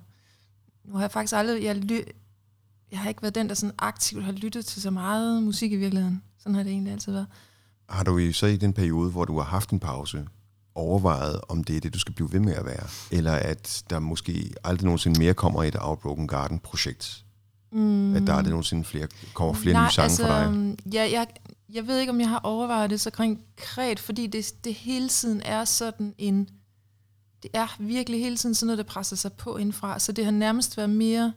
nu 0.84 0.94
har 0.94 1.00
jeg 1.00 1.10
faktisk 1.10 1.34
aldrig, 1.36 1.62
jeg, 1.64 1.76
ly, 1.76 2.00
jeg 2.94 3.02
har 3.02 3.08
ikke 3.08 3.22
været 3.22 3.34
den, 3.34 3.48
der 3.48 3.54
sådan 3.54 3.74
aktivt 3.78 4.24
har 4.24 4.32
lyttet 4.32 4.66
til 4.66 4.82
så 4.82 4.90
meget 4.90 5.42
musik 5.42 5.72
i 5.72 5.76
virkeligheden. 5.76 6.22
Sådan 6.38 6.54
har 6.54 6.62
det 6.62 6.72
egentlig 6.72 6.92
altid 6.92 7.12
været. 7.12 7.26
Har 7.88 8.04
du 8.04 8.32
så 8.32 8.46
i 8.46 8.56
den 8.56 8.72
periode, 8.72 9.10
hvor 9.10 9.24
du 9.24 9.36
har 9.36 9.44
haft 9.44 9.70
en 9.70 9.80
pause, 9.80 10.26
overvejet, 10.74 11.40
om 11.48 11.64
det 11.64 11.76
er 11.76 11.80
det, 11.80 11.94
du 11.94 11.98
skal 11.98 12.14
blive 12.14 12.32
ved 12.32 12.40
med 12.40 12.54
at 12.54 12.64
være? 12.64 12.86
Eller 13.10 13.32
at 13.32 13.84
der 13.90 13.98
måske 13.98 14.54
aldrig 14.64 14.84
nogensinde 14.84 15.18
mere 15.18 15.34
kommer 15.34 15.64
et 15.64 15.76
Outbroken 15.80 16.28
Garden-projekt? 16.28 17.24
Mm. 17.72 18.16
At 18.16 18.26
der 18.26 18.34
aldrig 18.34 18.50
nogensinde 18.50 18.84
flere, 18.84 19.08
kommer 19.34 19.54
flere 19.54 19.72
Nej, 19.72 19.86
nye 19.86 19.92
sange 19.92 20.04
altså, 20.04 20.26
for 20.26 20.32
dig? 20.32 20.76
Ja, 20.94 21.10
jeg, 21.12 21.26
jeg 21.72 21.86
ved 21.86 21.98
ikke, 21.98 22.12
om 22.12 22.20
jeg 22.20 22.28
har 22.28 22.40
overvejet 22.42 22.90
det 22.90 23.00
så 23.00 23.10
konkret, 23.10 24.00
fordi 24.00 24.26
det, 24.26 24.64
det 24.64 24.74
hele 24.74 25.08
tiden 25.08 25.40
er 25.40 25.64
sådan 25.64 26.14
en... 26.18 26.48
Det 27.42 27.50
er 27.54 27.76
virkelig 27.78 28.20
hele 28.20 28.36
tiden 28.36 28.54
sådan 28.54 28.66
noget, 28.66 28.78
der 28.78 28.92
presser 28.92 29.16
sig 29.16 29.32
på 29.32 29.56
indfra, 29.56 29.98
så 29.98 30.12
det 30.12 30.24
har 30.24 30.32
nærmest 30.32 30.76
været 30.76 30.90
mere... 30.90 31.32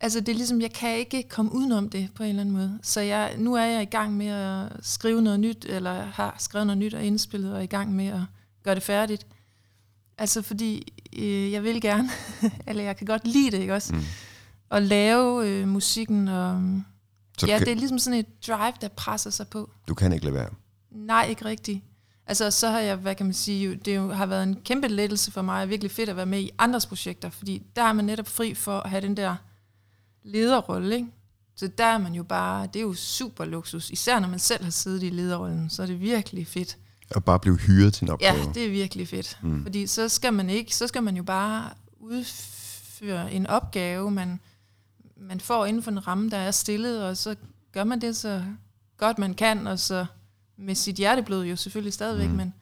Altså 0.00 0.20
det 0.20 0.28
er 0.28 0.34
ligesom, 0.36 0.60
jeg 0.60 0.72
kan 0.72 0.96
ikke 0.98 1.22
komme 1.28 1.52
udenom 1.54 1.88
det 1.88 2.08
på 2.14 2.22
en 2.22 2.28
eller 2.28 2.40
anden 2.40 2.54
måde. 2.54 2.78
Så 2.82 3.00
jeg, 3.00 3.34
nu 3.38 3.54
er 3.54 3.64
jeg 3.64 3.82
i 3.82 3.84
gang 3.84 4.16
med 4.16 4.26
at 4.26 4.68
skrive 4.82 5.22
noget 5.22 5.40
nyt, 5.40 5.66
eller 5.68 6.04
har 6.04 6.36
skrevet 6.38 6.66
noget 6.66 6.78
nyt 6.78 6.94
og 6.94 7.04
indspillet, 7.04 7.52
og 7.52 7.58
er 7.58 7.62
i 7.62 7.66
gang 7.66 7.92
med 7.94 8.06
at 8.06 8.20
gøre 8.62 8.74
det 8.74 8.82
færdigt. 8.82 9.26
Altså 10.18 10.42
fordi 10.42 10.92
øh, 11.18 11.52
jeg 11.52 11.62
vil 11.62 11.80
gerne, 11.80 12.08
eller 12.68 12.82
jeg 12.82 12.96
kan 12.96 13.06
godt 13.06 13.26
lide 13.26 13.50
det, 13.50 13.58
ikke 13.60 13.74
også? 13.74 13.94
Mm. 13.94 14.02
At 14.70 14.82
lave 14.82 15.48
øh, 15.48 15.68
musikken 15.68 16.28
og... 16.28 16.62
Så 17.38 17.46
Ja, 17.46 17.58
kan, 17.58 17.66
det 17.66 17.72
er 17.72 17.76
ligesom 17.76 17.98
sådan 17.98 18.18
et 18.18 18.46
drive, 18.46 18.72
der 18.80 18.88
presser 18.88 19.30
sig 19.30 19.48
på. 19.48 19.70
du 19.88 19.94
kan 19.94 20.12
ikke 20.12 20.24
lade 20.24 20.34
være. 20.34 20.48
Nej, 20.90 21.26
ikke 21.30 21.44
rigtigt. 21.44 21.84
Altså, 22.26 22.50
så 22.50 22.68
har 22.68 22.80
jeg, 22.80 22.96
hvad 22.96 23.14
kan 23.14 23.26
man 23.26 23.32
sige, 23.34 23.76
det 23.76 23.96
jo 23.96 24.12
har 24.12 24.26
været 24.26 24.42
en 24.42 24.56
kæmpe 24.64 24.88
lettelse 24.88 25.32
for 25.32 25.42
mig, 25.42 25.62
og 25.62 25.68
virkelig 25.68 25.90
fedt 25.90 26.08
at 26.08 26.16
være 26.16 26.26
med 26.26 26.40
i 26.40 26.50
andres 26.58 26.86
projekter, 26.86 27.30
fordi 27.30 27.62
der 27.76 27.82
er 27.82 27.92
man 27.92 28.04
netop 28.04 28.28
fri 28.28 28.54
for 28.54 28.80
at 28.80 28.90
have 28.90 29.00
den 29.02 29.16
der 29.16 29.36
lederrolle, 30.26 30.94
ikke? 30.94 31.08
Så 31.56 31.66
der 31.66 31.84
er 31.84 31.98
man 31.98 32.14
jo 32.14 32.22
bare, 32.22 32.66
det 32.66 32.76
er 32.76 32.82
jo 32.82 32.94
super 32.94 33.44
luksus, 33.44 33.90
især 33.90 34.20
når 34.20 34.28
man 34.28 34.38
selv 34.38 34.64
har 34.64 34.70
siddet 34.70 35.02
i 35.02 35.10
lederrollen, 35.10 35.70
så 35.70 35.82
er 35.82 35.86
det 35.86 36.00
virkelig 36.00 36.46
fedt. 36.46 36.78
Og 37.14 37.24
bare 37.24 37.40
blive 37.40 37.58
hyret 37.58 37.94
til 37.94 38.04
en 38.04 38.10
opgave. 38.10 38.38
Ja, 38.38 38.52
det 38.54 38.66
er 38.66 38.70
virkelig 38.70 39.08
fedt. 39.08 39.38
Mm. 39.42 39.62
Fordi 39.62 39.86
så 39.86 40.08
skal 40.08 40.32
man 40.32 40.50
ikke, 40.50 40.76
så 40.76 40.86
skal 40.86 41.02
man 41.02 41.16
jo 41.16 41.22
bare 41.22 41.70
udføre 42.00 43.32
en 43.32 43.46
opgave, 43.46 44.10
man, 44.10 44.40
man 45.16 45.40
får 45.40 45.66
inden 45.66 45.82
for 45.82 45.90
en 45.90 46.06
ramme, 46.06 46.30
der 46.30 46.36
er 46.36 46.50
stillet, 46.50 47.04
og 47.04 47.16
så 47.16 47.34
gør 47.72 47.84
man 47.84 48.00
det 48.00 48.16
så 48.16 48.42
godt 48.96 49.18
man 49.18 49.34
kan, 49.34 49.66
og 49.66 49.78
så 49.78 50.06
med 50.56 50.74
sit 50.74 50.96
hjerteblod 50.96 51.46
jo 51.46 51.56
selvfølgelig 51.56 51.92
stadigvæk, 51.92 52.28
mm. 52.28 52.34
men, 52.34 52.54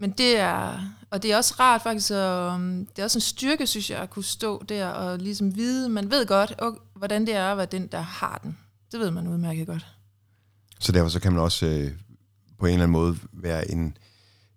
men 0.00 0.10
det 0.10 0.36
er, 0.38 0.80
og 1.10 1.22
det 1.22 1.32
er 1.32 1.36
også 1.36 1.54
rart 1.60 1.82
faktisk, 1.82 2.10
og, 2.12 2.54
um, 2.54 2.86
det 2.86 2.98
er 2.98 3.04
også 3.04 3.16
en 3.18 3.22
styrke, 3.22 3.66
synes 3.66 3.90
jeg, 3.90 3.98
at 3.98 4.10
kunne 4.10 4.24
stå 4.24 4.62
der 4.68 4.86
og 4.86 5.18
ligesom 5.18 5.56
vide, 5.56 5.88
man 5.88 6.10
ved 6.10 6.26
godt, 6.26 6.50
og, 6.58 6.78
hvordan 6.94 7.26
det 7.26 7.34
er 7.34 7.44
at 7.50 7.56
være 7.56 7.66
den, 7.66 7.86
der 7.86 8.00
har 8.00 8.40
den. 8.42 8.58
Det 8.92 9.00
ved 9.00 9.10
man 9.10 9.28
udmærket 9.28 9.66
godt. 9.66 9.86
Så 10.80 10.92
derfor 10.92 11.08
så 11.10 11.20
kan 11.20 11.32
man 11.32 11.42
også 11.42 11.66
øh, 11.66 11.92
på 12.58 12.66
en 12.66 12.72
eller 12.72 12.82
anden 12.82 12.92
måde 12.92 13.16
være 13.32 13.70
en, 13.70 13.96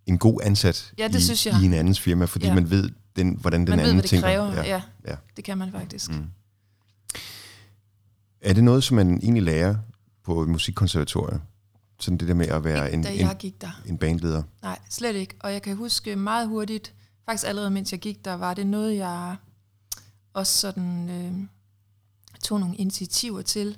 en 0.06 0.18
god 0.18 0.40
ansat 0.44 0.94
Ja, 0.98 1.08
det 1.08 1.20
i, 1.20 1.24
synes 1.24 1.46
jeg. 1.46 1.62
i 1.62 1.66
en 1.66 1.74
andens 1.74 2.00
firma, 2.00 2.26
fordi 2.26 2.46
Ja. 2.46 2.54
man 2.54 2.70
ved, 2.70 2.90
den, 3.16 3.38
hvordan 3.42 3.62
den 3.62 3.70
man 3.70 3.80
anden 3.80 3.86
ved, 3.86 3.94
hvad 3.94 4.02
det 4.02 4.10
tænker. 4.10 4.28
kræver. 4.28 4.54
Ja, 4.54 4.64
Ja. 4.64 4.82
ja, 5.08 5.16
det 5.36 5.44
kan 5.44 5.58
man 5.58 5.72
faktisk. 5.72 6.12
Mm. 6.12 6.26
Er 8.42 8.54
det 8.54 8.64
noget, 8.64 8.84
som 8.84 8.96
man 8.96 9.20
egentlig 9.24 9.44
lærer 9.44 9.76
på 10.26 10.42
et 10.42 10.50
musikkonservatorium? 10.50 11.42
Sådan 12.04 12.18
det 12.18 12.28
der 12.28 12.34
med 12.34 12.48
at 12.48 12.64
være 12.64 12.94
en, 12.94 13.04
da 13.04 13.10
en, 13.10 13.20
jeg 13.20 13.36
gik 13.40 13.62
der. 13.62 13.82
en 13.86 13.98
bandleder? 13.98 14.44
Nej, 14.62 14.80
slet 14.90 15.16
ikke. 15.16 15.36
Og 15.40 15.54
jeg 15.54 15.62
kan 15.62 15.76
huske 15.76 16.16
meget 16.16 16.48
hurtigt, 16.48 16.94
faktisk 17.26 17.48
allerede 17.48 17.72
mens 17.72 17.92
jeg 17.92 18.00
gik 18.00 18.26
der, 18.26 18.34
var 18.34 18.54
det 18.54 18.68
noget, 18.68 18.96
jeg 18.96 19.36
også 20.34 20.60
sådan 20.60 21.10
øh, 21.10 21.48
tog 22.44 22.60
nogle 22.60 22.76
initiativer 22.76 23.42
til 23.42 23.78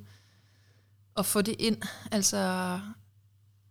at 1.17 1.25
få 1.25 1.41
det 1.41 1.55
ind. 1.59 1.77
Altså 2.11 2.37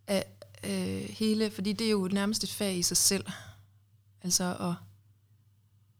af, 0.06 0.24
øh, 0.64 1.10
hele, 1.10 1.50
fordi 1.50 1.72
det 1.72 1.86
er 1.86 1.90
jo 1.90 2.08
nærmest 2.12 2.44
et 2.44 2.50
fag 2.50 2.78
i 2.78 2.82
sig 2.82 2.96
selv. 2.96 3.26
Altså 4.22 4.56
og 4.58 4.74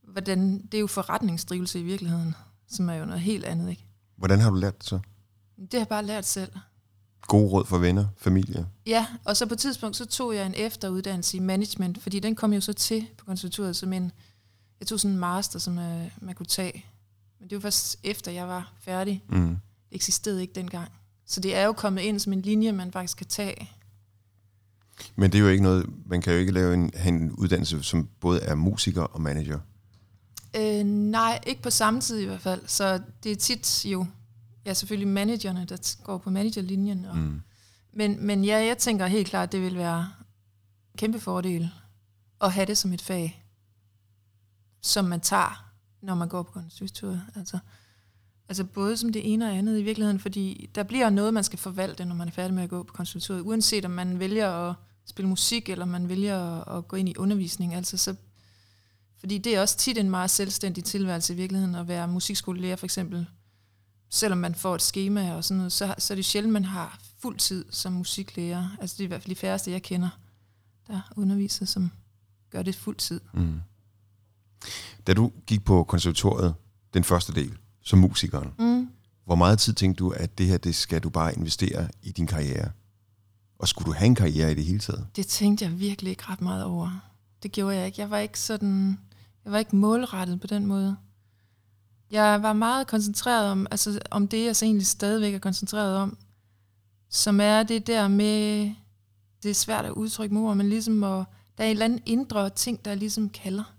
hvordan, 0.02 0.62
det 0.62 0.74
er 0.74 0.80
jo 0.80 0.86
forretningsdrivelse 0.86 1.80
i 1.80 1.82
virkeligheden, 1.82 2.34
som 2.68 2.88
er 2.88 2.94
jo 2.94 3.04
noget 3.04 3.20
helt 3.20 3.44
andet, 3.44 3.70
ikke? 3.70 3.86
Hvordan 4.16 4.40
har 4.40 4.50
du 4.50 4.56
lært 4.56 4.78
det 4.78 4.88
så? 4.88 5.00
Det 5.56 5.72
har 5.72 5.78
jeg 5.78 5.88
bare 5.88 6.04
lært 6.04 6.26
selv. 6.26 6.52
Gode 7.26 7.48
råd 7.48 7.64
for 7.64 7.78
venner, 7.78 8.06
familie? 8.16 8.66
Ja, 8.86 9.06
og 9.24 9.36
så 9.36 9.46
på 9.46 9.54
et 9.54 9.60
tidspunkt, 9.60 9.96
så 9.96 10.06
tog 10.06 10.34
jeg 10.34 10.46
en 10.46 10.54
efteruddannelse 10.56 11.36
i 11.36 11.40
management, 11.40 12.02
fordi 12.02 12.20
den 12.20 12.34
kom 12.34 12.52
jo 12.52 12.60
så 12.60 12.72
til 12.72 13.06
på 13.18 13.24
konservatoriet 13.24 13.76
som 13.76 13.92
en, 13.92 14.12
jeg 14.80 14.86
tog 14.86 15.00
sådan 15.00 15.12
en 15.12 15.20
master, 15.20 15.58
som 15.58 15.78
uh, 15.78 15.84
man 16.20 16.34
kunne 16.34 16.46
tage. 16.46 16.84
Men 17.40 17.50
det 17.50 17.56
var 17.56 17.60
først 17.60 17.98
efter, 18.02 18.32
jeg 18.32 18.48
var 18.48 18.72
færdig. 18.80 19.22
Mm. 19.28 19.48
Det 19.48 19.58
eksisterede 19.90 20.42
ikke 20.42 20.54
dengang. 20.54 20.88
Så 21.26 21.40
det 21.40 21.56
er 21.56 21.64
jo 21.64 21.72
kommet 21.72 22.02
ind 22.02 22.20
som 22.20 22.32
en 22.32 22.42
linje, 22.42 22.72
man 22.72 22.92
faktisk 22.92 23.16
kan 23.16 23.26
tage. 23.26 23.70
Men 25.16 25.32
det 25.32 25.38
er 25.38 25.42
jo 25.42 25.48
ikke 25.48 25.62
noget, 25.62 25.86
man 26.06 26.22
kan 26.22 26.32
jo 26.32 26.38
ikke 26.38 26.52
lave 26.52 26.74
en, 26.74 26.92
en 27.06 27.32
uddannelse, 27.32 27.82
som 27.82 28.08
både 28.20 28.40
er 28.40 28.54
musiker 28.54 29.02
og 29.02 29.20
manager. 29.20 29.58
Øh, 30.56 30.84
nej, 30.84 31.40
ikke 31.46 31.62
på 31.62 31.70
samme 31.70 32.00
tid 32.00 32.18
i 32.18 32.24
hvert 32.24 32.40
fald. 32.40 32.60
Så 32.66 33.00
det 33.22 33.32
er 33.32 33.36
tit 33.36 33.84
jo, 33.84 34.06
ja 34.66 34.74
selvfølgelig 34.74 35.08
managerne, 35.08 35.64
der 35.64 35.96
går 36.02 36.18
på 36.18 36.30
managerlinjen. 36.30 37.04
Og, 37.04 37.16
Mm. 37.16 37.42
Men, 37.96 38.26
men 38.26 38.44
ja, 38.44 38.66
jeg 38.66 38.78
tænker 38.78 39.06
helt 39.06 39.28
klart, 39.28 39.48
at 39.48 39.52
det 39.52 39.60
vil 39.60 39.76
være 39.76 40.00
en 40.94 40.98
kæmpe 40.98 41.20
fordel 41.20 41.70
at 42.40 42.52
have 42.52 42.66
det 42.66 42.78
som 42.78 42.92
et 42.92 43.02
fag, 43.02 43.44
som 44.80 45.04
man 45.04 45.20
tager, 45.20 45.72
når 46.02 46.14
man 46.14 46.28
går 46.28 46.42
på 46.42 46.52
konservatoriet. 46.52 47.22
Altså, 47.36 47.58
altså 48.48 48.64
både 48.64 48.96
som 48.96 49.12
det 49.12 49.32
ene 49.32 49.46
og 49.46 49.56
andet 49.56 49.80
i 49.80 49.82
virkeligheden, 49.82 50.20
fordi 50.20 50.70
der 50.74 50.82
bliver 50.82 51.10
noget, 51.10 51.34
man 51.34 51.44
skal 51.44 51.58
forvalte, 51.58 52.04
når 52.04 52.14
man 52.14 52.28
er 52.28 52.32
færdig 52.32 52.54
med 52.54 52.62
at 52.62 52.70
gå 52.70 52.82
på 52.82 52.92
konservatoriet, 52.92 53.42
uanset 53.42 53.84
om 53.84 53.90
man 53.90 54.18
vælger 54.18 54.50
at 54.50 54.74
spille 55.06 55.28
musik, 55.28 55.68
eller 55.68 55.84
man 55.84 56.08
vælger 56.08 56.40
at, 56.40 56.78
at 56.78 56.88
gå 56.88 56.96
ind 56.96 57.08
i 57.08 57.16
undervisning. 57.16 57.74
Altså, 57.74 57.96
så, 57.96 58.14
fordi 59.18 59.38
det 59.38 59.56
er 59.56 59.60
også 59.60 59.76
tit 59.76 59.98
en 59.98 60.10
meget 60.10 60.30
selvstændig 60.30 60.84
tilværelse 60.84 61.32
i 61.32 61.36
virkeligheden, 61.36 61.74
at 61.74 61.88
være 61.88 62.08
musikskolelærer 62.08 62.76
for 62.76 62.86
eksempel. 62.86 63.26
Selvom 64.14 64.38
man 64.38 64.54
får 64.54 64.74
et 64.74 64.82
schema 64.82 65.34
og 65.34 65.44
sådan 65.44 65.56
noget, 65.56 65.72
så, 65.72 65.94
så 65.98 66.12
er 66.12 66.14
det 66.14 66.24
sjældent, 66.24 66.52
man 66.52 66.64
har 66.64 66.98
fuld 67.22 67.38
tid 67.38 67.64
som 67.70 67.92
musiklærer. 67.92 68.76
Altså 68.80 68.94
det 68.96 69.00
er 69.00 69.04
i 69.04 69.08
hvert 69.08 69.22
fald 69.22 69.30
de 69.34 69.40
færreste, 69.40 69.70
jeg 69.70 69.82
kender, 69.82 70.08
der 70.88 71.00
underviser, 71.16 71.66
som 71.66 71.90
gør 72.50 72.62
det 72.62 72.74
fuld 72.74 72.96
tid. 72.96 73.20
Mm. 73.34 73.60
Da 75.06 75.14
du 75.14 75.32
gik 75.46 75.64
på 75.64 75.84
konservatoriet, 75.84 76.54
den 76.94 77.04
første 77.04 77.32
del, 77.34 77.56
som 77.82 77.98
musikeren, 77.98 78.50
Mm. 78.58 78.88
hvor 79.24 79.34
meget 79.34 79.58
tid 79.58 79.72
tænkte 79.72 79.98
du, 79.98 80.10
at 80.10 80.38
det 80.38 80.46
her, 80.46 80.58
det 80.58 80.74
skal 80.74 81.00
du 81.02 81.10
bare 81.10 81.34
investere 81.36 81.88
i 82.02 82.12
din 82.12 82.26
karriere? 82.26 82.70
Og 83.58 83.68
skulle 83.68 83.86
du 83.86 83.92
have 83.92 84.06
en 84.06 84.14
karriere 84.14 84.52
i 84.52 84.54
det 84.54 84.64
hele 84.64 84.78
taget? 84.78 85.06
Det 85.16 85.26
tænkte 85.26 85.64
jeg 85.64 85.78
virkelig 85.80 86.10
ikke 86.10 86.22
ret 86.28 86.40
meget 86.40 86.64
over. 86.64 87.10
Det 87.42 87.52
gjorde 87.52 87.76
jeg 87.76 87.86
ikke. 87.86 88.00
Jeg 88.00 88.10
var 88.10 88.18
ikke 88.18 88.40
sådan, 88.40 88.98
jeg 89.44 89.52
var 89.52 89.58
ikke 89.58 89.76
målrettet 89.76 90.40
på 90.40 90.46
den 90.46 90.66
måde. 90.66 90.96
Jeg 92.14 92.42
var 92.42 92.52
meget 92.52 92.86
koncentreret 92.86 93.50
om, 93.50 93.66
altså 93.70 94.00
om 94.10 94.28
det, 94.28 94.44
jeg 94.44 94.56
så 94.56 94.64
egentlig 94.64 94.86
stadigvæk 94.86 95.34
er 95.34 95.38
koncentreret 95.38 95.96
om, 95.96 96.18
som 97.10 97.40
er 97.40 97.62
det 97.62 97.86
der 97.86 98.08
med, 98.08 98.70
det 99.42 99.50
er 99.50 99.54
svært 99.54 99.84
at 99.84 99.90
udtrykke 99.90 100.34
med 100.34 100.42
ord, 100.42 100.56
men 100.56 100.68
ligesom 100.68 101.04
at, 101.04 101.24
der 101.58 101.64
er 101.64 101.68
en 101.68 101.70
eller 101.70 101.84
anden 101.84 102.02
indre 102.06 102.50
ting, 102.50 102.84
der 102.84 102.94
ligesom 102.94 103.28
kalder, 103.28 103.74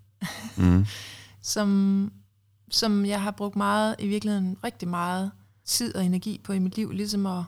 Mm. 0.57 0.85
som, 1.53 2.11
som 2.71 3.05
jeg 3.05 3.21
har 3.21 3.31
brugt 3.31 3.55
meget, 3.55 3.95
i 3.99 4.07
virkeligheden 4.07 4.57
rigtig 4.63 4.87
meget 4.87 5.31
tid 5.65 5.95
og 5.95 6.05
energi 6.05 6.41
på 6.43 6.53
i 6.53 6.59
mit 6.59 6.75
liv, 6.75 6.91
ligesom 6.91 7.25
at 7.25 7.43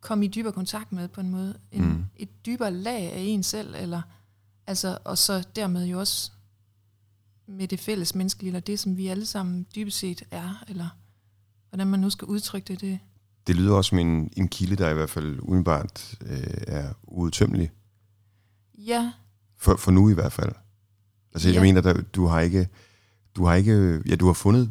komme 0.00 0.24
i 0.24 0.28
dybere 0.28 0.52
kontakt 0.52 0.92
med 0.92 1.08
på 1.08 1.20
en 1.20 1.30
måde. 1.30 1.54
En, 1.72 1.84
mm. 1.84 2.04
Et 2.16 2.46
dybere 2.46 2.70
lag 2.70 3.12
af 3.12 3.20
en 3.20 3.42
selv, 3.42 3.74
eller, 3.74 4.02
altså, 4.66 4.98
og 5.04 5.18
så 5.18 5.44
dermed 5.56 5.86
jo 5.86 5.98
også 5.98 6.32
med 7.46 7.68
det 7.68 7.80
fælles 7.80 8.14
menneskelige, 8.14 8.48
eller 8.48 8.60
det, 8.60 8.78
som 8.78 8.96
vi 8.96 9.06
alle 9.06 9.26
sammen 9.26 9.66
dybest 9.74 9.98
set 9.98 10.22
er, 10.30 10.64
eller 10.68 10.88
hvordan 11.68 11.86
man 11.86 12.00
nu 12.00 12.10
skal 12.10 12.26
udtrykke 12.26 12.72
det. 12.72 12.80
Det, 12.80 12.98
det 13.46 13.56
lyder 13.56 13.74
også 13.74 13.88
som 13.88 13.98
en, 13.98 14.32
en 14.36 14.48
kilde, 14.48 14.76
der 14.76 14.90
i 14.90 14.94
hvert 14.94 15.10
fald 15.10 15.38
umiddelbart 15.42 16.14
øh, 16.26 16.54
er 16.66 16.92
uudtømmelig. 17.02 17.70
Ja. 18.78 19.12
For, 19.58 19.76
for 19.76 19.90
nu 19.90 20.10
i 20.10 20.14
hvert 20.14 20.32
fald. 20.32 20.52
Altså 21.34 21.48
ja. 21.48 21.54
jeg 21.54 21.62
mener, 21.62 21.80
der, 21.80 22.00
du 22.00 22.26
har 22.26 22.40
ikke, 22.40 22.68
du 23.36 23.44
har 23.44 23.54
ikke, 23.54 24.02
ja 24.08 24.16
du 24.16 24.26
har 24.26 24.32
fundet 24.32 24.70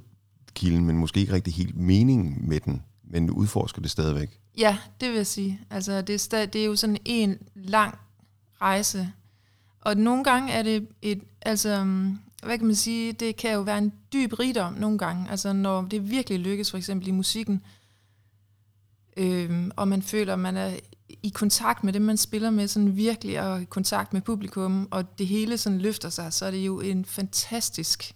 kilden, 0.53 0.85
men 0.85 0.97
måske 0.97 1.19
ikke 1.19 1.33
rigtig 1.33 1.53
helt 1.53 1.75
mening 1.75 2.47
med 2.47 2.59
den, 2.59 2.83
men 3.03 3.27
du 3.27 3.33
udforsker 3.33 3.81
det 3.81 3.91
stadigvæk. 3.91 4.39
Ja, 4.57 4.77
det 4.99 5.09
vil 5.09 5.15
jeg 5.15 5.27
sige. 5.27 5.61
Altså 5.69 6.01
det 6.01 6.15
er, 6.15 6.19
stadig, 6.19 6.53
det 6.53 6.61
er 6.61 6.65
jo 6.65 6.75
sådan 6.75 6.97
en 7.05 7.37
lang 7.55 7.97
rejse, 8.61 9.11
og 9.81 9.97
nogle 9.97 10.23
gange 10.23 10.51
er 10.53 10.63
det 10.63 10.87
et, 11.01 11.23
altså 11.41 11.85
hvad 12.43 12.57
kan 12.57 12.67
man 12.67 12.75
sige, 12.75 13.13
det 13.13 13.36
kan 13.36 13.53
jo 13.53 13.62
være 13.62 13.77
en 13.77 13.93
dyb 14.13 14.39
rigdom 14.39 14.74
nogle 14.74 14.98
gange, 14.98 15.29
altså 15.29 15.53
når 15.53 15.81
det 15.81 16.10
virkelig 16.12 16.39
lykkes, 16.39 16.71
for 16.71 16.77
eksempel 16.77 17.07
i 17.07 17.12
musikken, 17.12 17.63
øh, 19.17 19.71
og 19.75 19.88
man 19.88 20.01
føler, 20.01 20.33
at 20.33 20.39
man 20.39 20.57
er 20.57 20.75
i 21.24 21.29
kontakt 21.29 21.83
med 21.83 21.93
det, 21.93 22.01
man 22.01 22.17
spiller 22.17 22.50
med, 22.50 22.67
sådan 22.67 22.95
virkelig, 22.95 23.41
og 23.41 23.62
i 23.62 23.65
kontakt 23.65 24.13
med 24.13 24.21
publikum, 24.21 24.88
og 24.91 25.19
det 25.19 25.27
hele 25.27 25.57
sådan 25.57 25.79
løfter 25.79 26.10
sig, 26.10 26.33
så 26.33 26.45
er 26.45 26.51
det 26.51 26.57
jo 26.57 26.79
en 26.79 27.05
fantastisk 27.05 28.15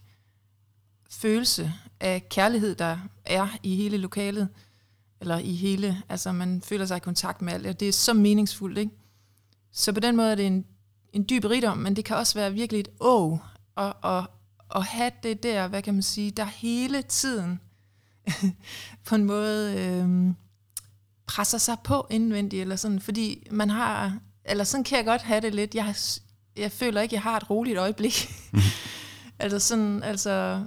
følelse 1.09 1.73
af 1.99 2.29
kærlighed, 2.29 2.75
der 2.75 2.97
er 3.25 3.47
i 3.63 3.75
hele 3.75 3.97
lokalet, 3.97 4.49
eller 5.21 5.37
i 5.37 5.53
hele, 5.53 6.01
altså 6.09 6.31
man 6.31 6.61
føler 6.61 6.85
sig 6.85 6.97
i 6.97 6.99
kontakt 6.99 7.41
med 7.41 7.53
alt, 7.53 7.67
og 7.67 7.79
det 7.79 7.87
er 7.87 7.93
så 7.93 8.13
meningsfuldt, 8.13 8.77
ikke? 8.77 8.91
Så 9.71 9.93
på 9.93 9.99
den 9.99 10.15
måde 10.15 10.31
er 10.31 10.35
det 10.35 10.47
en, 10.47 10.65
en 11.13 11.25
dyb 11.29 11.45
rigdom, 11.45 11.77
men 11.77 11.95
det 11.95 12.05
kan 12.05 12.17
også 12.17 12.39
være 12.39 12.53
virkelig 12.53 12.79
et 12.79 12.87
åh, 12.99 13.37
og, 13.75 13.95
og, 14.01 14.25
og 14.69 14.85
have 14.85 15.11
det 15.23 15.43
der, 15.43 15.67
hvad 15.67 15.81
kan 15.81 15.93
man 15.93 16.03
sige, 16.03 16.31
der 16.31 16.45
hele 16.45 17.01
tiden 17.01 17.59
på 19.07 19.15
en 19.15 19.23
måde 19.23 19.75
øh, 19.79 20.33
presser 21.27 21.57
sig 21.57 21.77
på 21.83 22.07
indvendigt, 22.09 22.61
eller 22.61 22.75
sådan, 22.75 22.99
fordi 22.99 23.47
man 23.51 23.69
har, 23.69 24.19
eller 24.45 24.63
sådan 24.63 24.83
kan 24.83 24.97
jeg 24.97 25.05
godt 25.05 25.21
have 25.21 25.41
det 25.41 25.55
lidt, 25.55 25.75
jeg, 25.75 25.95
jeg 26.57 26.71
føler 26.71 27.01
ikke, 27.01 27.15
jeg 27.15 27.21
har 27.21 27.37
et 27.37 27.49
roligt 27.49 27.77
øjeblik. 27.77 28.33
altså 29.39 29.59
sådan, 29.59 30.03
altså, 30.03 30.63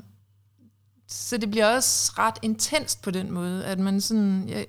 så 1.07 1.37
det 1.37 1.51
bliver 1.51 1.67
også 1.67 2.13
ret 2.19 2.39
intenst 2.43 3.03
på 3.03 3.11
den 3.11 3.31
måde, 3.31 3.65
at 3.65 3.79
man 3.79 4.01
sådan, 4.01 4.49
jeg, 4.49 4.67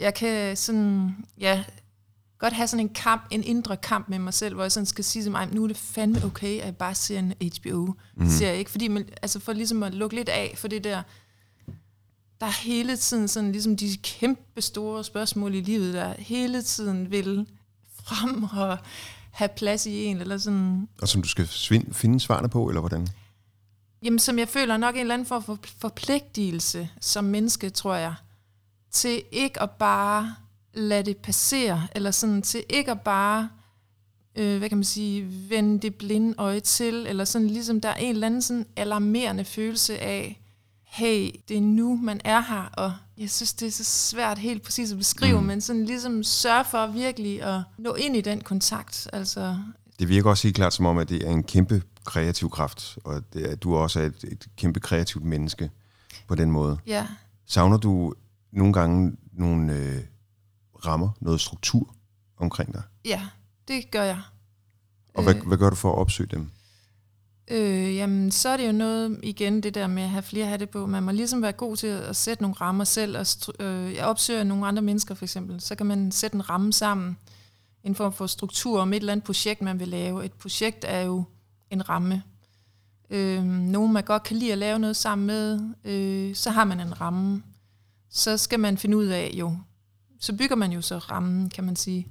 jeg 0.00 0.14
kan 0.14 0.56
sådan, 0.56 1.16
ja, 1.38 1.64
godt 2.40 2.52
have 2.52 2.68
sådan 2.68 2.86
en 2.86 2.94
kamp, 2.94 3.26
en 3.30 3.44
indre 3.44 3.76
kamp 3.76 4.08
med 4.08 4.18
mig 4.18 4.34
selv, 4.34 4.54
hvor 4.54 4.64
jeg 4.64 4.72
sådan 4.72 4.86
skal 4.86 5.04
sige 5.04 5.22
til 5.22 5.30
mig, 5.30 5.48
nu 5.52 5.62
er 5.62 5.68
det 5.68 5.76
fandme 5.76 6.24
okay, 6.24 6.58
at 6.58 6.64
jeg 6.64 6.76
bare 6.76 6.94
ser 6.94 7.18
en 7.18 7.34
HBO. 7.40 7.94
Mm. 8.16 8.28
Ser 8.28 8.48
jeg 8.48 8.58
ikke, 8.58 8.70
fordi 8.70 8.88
man, 8.88 9.08
altså 9.22 9.40
for 9.40 9.52
ligesom 9.52 9.82
at 9.82 9.94
lukke 9.94 10.16
lidt 10.16 10.28
af 10.28 10.54
for 10.56 10.68
det 10.68 10.84
der, 10.84 11.02
der 12.40 12.46
er 12.46 12.62
hele 12.62 12.96
tiden 12.96 13.28
sådan 13.28 13.52
ligesom 13.52 13.76
de 13.76 13.96
kæmpe 14.02 14.62
store 14.62 15.04
spørgsmål 15.04 15.54
i 15.54 15.60
livet, 15.60 15.94
der 15.94 16.14
hele 16.18 16.62
tiden 16.62 17.10
vil 17.10 17.46
frem 18.04 18.44
og 18.44 18.78
have 19.30 19.48
plads 19.56 19.86
i 19.86 20.04
en, 20.04 20.16
eller 20.16 20.38
sådan. 20.38 20.88
Og 21.02 21.08
som 21.08 21.22
du 21.22 21.28
skal 21.28 21.46
finde 21.92 22.20
svarene 22.20 22.48
på, 22.48 22.68
eller 22.68 22.80
hvordan? 22.80 23.08
Jamen, 24.02 24.18
som 24.18 24.38
jeg 24.38 24.48
føler 24.48 24.76
nok 24.76 24.94
en 24.94 25.00
eller 25.00 25.14
anden 25.14 25.26
form 25.26 25.42
for 25.42 25.58
forpligtelse 25.78 26.88
som 27.00 27.24
menneske, 27.24 27.70
tror 27.70 27.94
jeg, 27.94 28.14
til 28.90 29.22
ikke 29.32 29.62
at 29.62 29.70
bare 29.70 30.34
lade 30.74 31.02
det 31.02 31.16
passere, 31.16 31.88
eller 31.94 32.10
sådan 32.10 32.42
til 32.42 32.64
ikke 32.68 32.90
at 32.90 33.00
bare, 33.00 33.48
øh, 34.36 34.58
hvad 34.58 34.68
kan 34.68 34.78
man 34.78 34.84
sige, 34.84 35.26
vende 35.50 35.78
det 35.78 35.94
blinde 35.94 36.34
øje 36.38 36.60
til, 36.60 37.06
eller 37.06 37.24
sådan 37.24 37.48
ligesom 37.48 37.80
der 37.80 37.88
er 37.88 37.94
en 37.94 38.14
eller 38.14 38.26
anden 38.26 38.42
sådan 38.42 38.66
alarmerende 38.76 39.44
følelse 39.44 39.98
af, 39.98 40.40
hey, 40.84 41.30
det 41.48 41.56
er 41.56 41.60
nu, 41.60 41.96
man 41.96 42.20
er 42.24 42.40
her, 42.40 42.70
og 42.72 42.92
jeg 43.18 43.30
synes, 43.30 43.52
det 43.52 43.68
er 43.68 43.72
så 43.72 43.84
svært 43.84 44.38
helt 44.38 44.62
præcis 44.62 44.92
at 44.92 44.98
beskrive, 44.98 45.40
mm. 45.40 45.46
men 45.46 45.60
sådan 45.60 45.84
ligesom 45.84 46.22
sørge 46.22 46.64
for 46.64 46.86
virkelig 46.86 47.42
at 47.42 47.62
nå 47.78 47.94
ind 47.94 48.16
i 48.16 48.20
den 48.20 48.40
kontakt. 48.40 49.08
Altså. 49.12 49.56
Det 49.98 50.08
virker 50.08 50.30
også 50.30 50.46
helt 50.46 50.56
klart 50.56 50.74
som 50.74 50.86
om, 50.86 50.98
at 50.98 51.08
det 51.08 51.26
er 51.26 51.30
en 51.30 51.42
kæmpe 51.42 51.82
kreativ 52.04 52.50
kraft, 52.50 52.98
og 53.04 53.22
det 53.32 53.50
er, 53.50 53.56
du 53.56 53.76
også 53.76 54.00
er 54.00 54.04
et, 54.04 54.24
et 54.24 54.46
kæmpe 54.56 54.80
kreativt 54.80 55.24
menneske 55.24 55.70
på 56.28 56.34
den 56.34 56.50
måde. 56.50 56.78
Ja. 56.86 57.06
Savner 57.46 57.76
du 57.76 58.14
nogle 58.52 58.72
gange 58.72 59.16
nogle 59.32 59.72
øh, 59.72 60.00
rammer, 60.86 61.10
noget 61.20 61.40
struktur 61.40 61.94
omkring 62.36 62.74
dig? 62.74 62.82
Ja, 63.04 63.26
det 63.68 63.90
gør 63.90 64.02
jeg. 64.02 64.20
Og 65.14 65.22
hvad, 65.22 65.34
øh, 65.34 65.46
hvad 65.46 65.58
gør 65.58 65.70
du 65.70 65.76
for 65.76 65.92
at 65.92 65.98
opsøge 65.98 66.28
dem? 66.32 66.50
Øh, 67.50 67.96
jamen, 67.96 68.30
så 68.30 68.48
er 68.48 68.56
det 68.56 68.66
jo 68.66 68.72
noget, 68.72 69.20
igen, 69.22 69.62
det 69.62 69.74
der 69.74 69.86
med 69.86 70.02
at 70.02 70.08
have 70.08 70.22
flere 70.22 70.46
hatte 70.46 70.66
på. 70.66 70.86
Man 70.86 71.02
må 71.02 71.10
ligesom 71.10 71.42
være 71.42 71.52
god 71.52 71.76
til 71.76 71.86
at 71.86 72.16
sætte 72.16 72.42
nogle 72.42 72.54
rammer 72.60 72.84
selv. 72.84 73.18
Og 73.18 73.26
øh, 73.60 73.94
jeg 73.94 74.04
opsøger 74.04 74.44
nogle 74.44 74.66
andre 74.66 74.82
mennesker, 74.82 75.14
for 75.14 75.24
eksempel. 75.24 75.60
Så 75.60 75.74
kan 75.74 75.86
man 75.86 76.12
sætte 76.12 76.34
en 76.34 76.50
ramme 76.50 76.72
sammen. 76.72 77.16
En 77.84 77.94
form 77.94 78.12
for 78.12 78.26
struktur 78.26 78.80
om 78.80 78.92
et 78.92 78.96
eller 78.96 79.12
andet 79.12 79.24
projekt, 79.24 79.62
man 79.62 79.80
vil 79.80 79.88
lave. 79.88 80.24
Et 80.24 80.32
projekt 80.32 80.84
er 80.88 81.00
jo 81.00 81.24
en 81.70 81.88
ramme. 81.88 82.22
Øh, 83.10 83.44
nogen, 83.44 83.92
man 83.92 84.04
godt 84.04 84.22
kan 84.22 84.36
lide 84.36 84.52
at 84.52 84.58
lave 84.58 84.78
noget 84.78 84.96
sammen 84.96 85.26
med, 85.26 85.60
øh, 85.84 86.34
så 86.34 86.50
har 86.50 86.64
man 86.64 86.80
en 86.80 87.00
ramme. 87.00 87.42
Så 88.10 88.36
skal 88.36 88.60
man 88.60 88.78
finde 88.78 88.96
ud 88.96 89.06
af 89.06 89.30
jo, 89.34 89.56
så 90.20 90.36
bygger 90.36 90.56
man 90.56 90.72
jo 90.72 90.82
så 90.82 90.98
rammen, 90.98 91.50
kan 91.50 91.64
man 91.64 91.76
sige, 91.76 92.06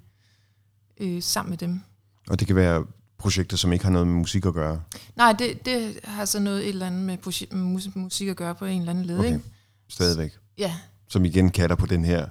øh, 1.00 1.24
sammen 1.24 1.50
med 1.50 1.58
dem. 1.58 1.82
Og 2.30 2.40
det 2.40 2.48
kan 2.48 2.56
være 2.56 2.86
projekter, 3.18 3.58
som 3.58 3.74
ikke 3.74 3.86
har 3.86 3.92
noget 3.92 4.08
med 4.08 4.16
musik 4.16 4.46
at 4.46 4.54
gøre? 4.54 4.82
Nej, 5.16 5.34
det, 5.34 5.66
det 5.66 6.00
har 6.04 6.26
så 6.26 6.40
noget 6.40 6.64
et 6.64 6.70
eller 6.70 6.88
andet 6.88 7.02
med 7.02 7.18
projek- 7.28 7.56
musik 7.96 8.28
at 8.28 8.36
gøre 8.36 8.56
på 8.56 8.66
en 8.66 8.80
eller 8.80 8.92
anden 8.92 9.06
led. 9.06 9.20
Okay. 9.20 9.28
Ikke? 9.34 9.42
Stadigvæk? 9.88 10.32
Ja. 10.58 10.76
Som 11.08 11.26
igen 11.26 11.50
kalder 11.50 11.76
på 11.76 11.86
den 11.86 12.06
her 12.06 12.28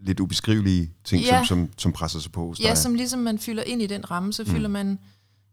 lidt 0.00 0.20
ubeskrivelige 0.20 0.92
ting, 1.04 1.22
ja. 1.22 1.44
som, 1.44 1.46
som, 1.46 1.70
som 1.78 1.92
presser 1.92 2.20
sig 2.20 2.32
på 2.32 2.46
hos 2.46 2.60
Ja, 2.60 2.74
som 2.74 2.94
ligesom 2.94 3.20
man 3.20 3.38
fylder 3.38 3.62
ind 3.62 3.82
i 3.82 3.86
den 3.86 4.10
ramme, 4.10 4.32
så 4.32 4.42
mm. 4.42 4.48
fylder 4.48 4.68
man, 4.68 4.98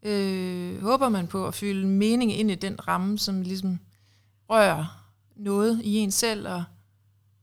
øh, 0.04 0.82
håber 0.82 1.10
man 1.10 1.28
på 1.28 1.48
at 1.48 1.54
fylde 1.54 1.88
mening 1.88 2.40
ind 2.40 2.52
i 2.52 2.56
den 2.56 2.88
ramme, 2.88 3.20
som 3.20 3.42
ligesom 3.42 3.80
rører 4.50 5.06
noget 5.36 5.82
i 5.84 5.96
en 5.96 6.12
selv, 6.12 6.48
og, 6.48 6.64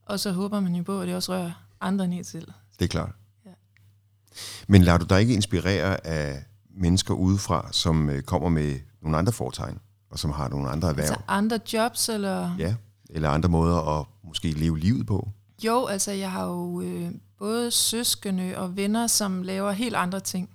og 0.03 0.21
så 0.21 0.33
håber 0.33 0.61
man 0.61 0.75
jo 0.75 0.83
på, 0.83 1.01
at 1.01 1.09
det 1.09 1.16
også 1.16 1.33
rører 1.33 1.53
andre 1.81 2.05
end 2.05 2.14
en 2.14 2.25
selv. 2.25 2.53
Det 2.79 2.85
er 2.85 2.88
klart. 2.88 3.11
Ja. 3.47 3.51
Men 4.69 4.83
lader 4.83 4.99
du 4.99 5.05
dig 5.05 5.21
ikke 5.21 5.35
inspirere 5.35 6.07
af 6.07 6.45
mennesker 6.77 7.14
udefra, 7.14 7.69
som 7.73 8.11
øh, 8.11 8.23
kommer 8.23 8.49
med 8.49 8.79
nogle 9.03 9.19
andre 9.19 9.33
foretegn, 9.33 9.79
og 10.11 10.19
som 10.19 10.31
har 10.31 10.49
nogle 10.49 10.69
andre 10.69 10.88
erhverv? 10.88 11.05
Altså 11.05 11.21
andre 11.29 11.59
jobs, 11.73 12.09
eller? 12.09 12.57
Ja, 12.59 12.75
eller 13.11 13.31
andre 13.31 13.49
måder 13.49 14.01
at 14.01 14.07
måske 14.25 14.51
leve 14.53 14.79
livet 14.79 15.07
på? 15.07 15.29
Jo, 15.64 15.87
altså 15.87 16.12
jeg 16.12 16.33
har 16.33 16.47
jo 16.47 16.81
øh, 16.81 17.11
både 17.38 17.71
søskende 17.71 18.55
og 18.57 18.77
venner, 18.77 19.07
som 19.07 19.43
laver 19.43 19.73
helt 19.73 19.95
andre 19.95 20.21
ting. 20.21 20.51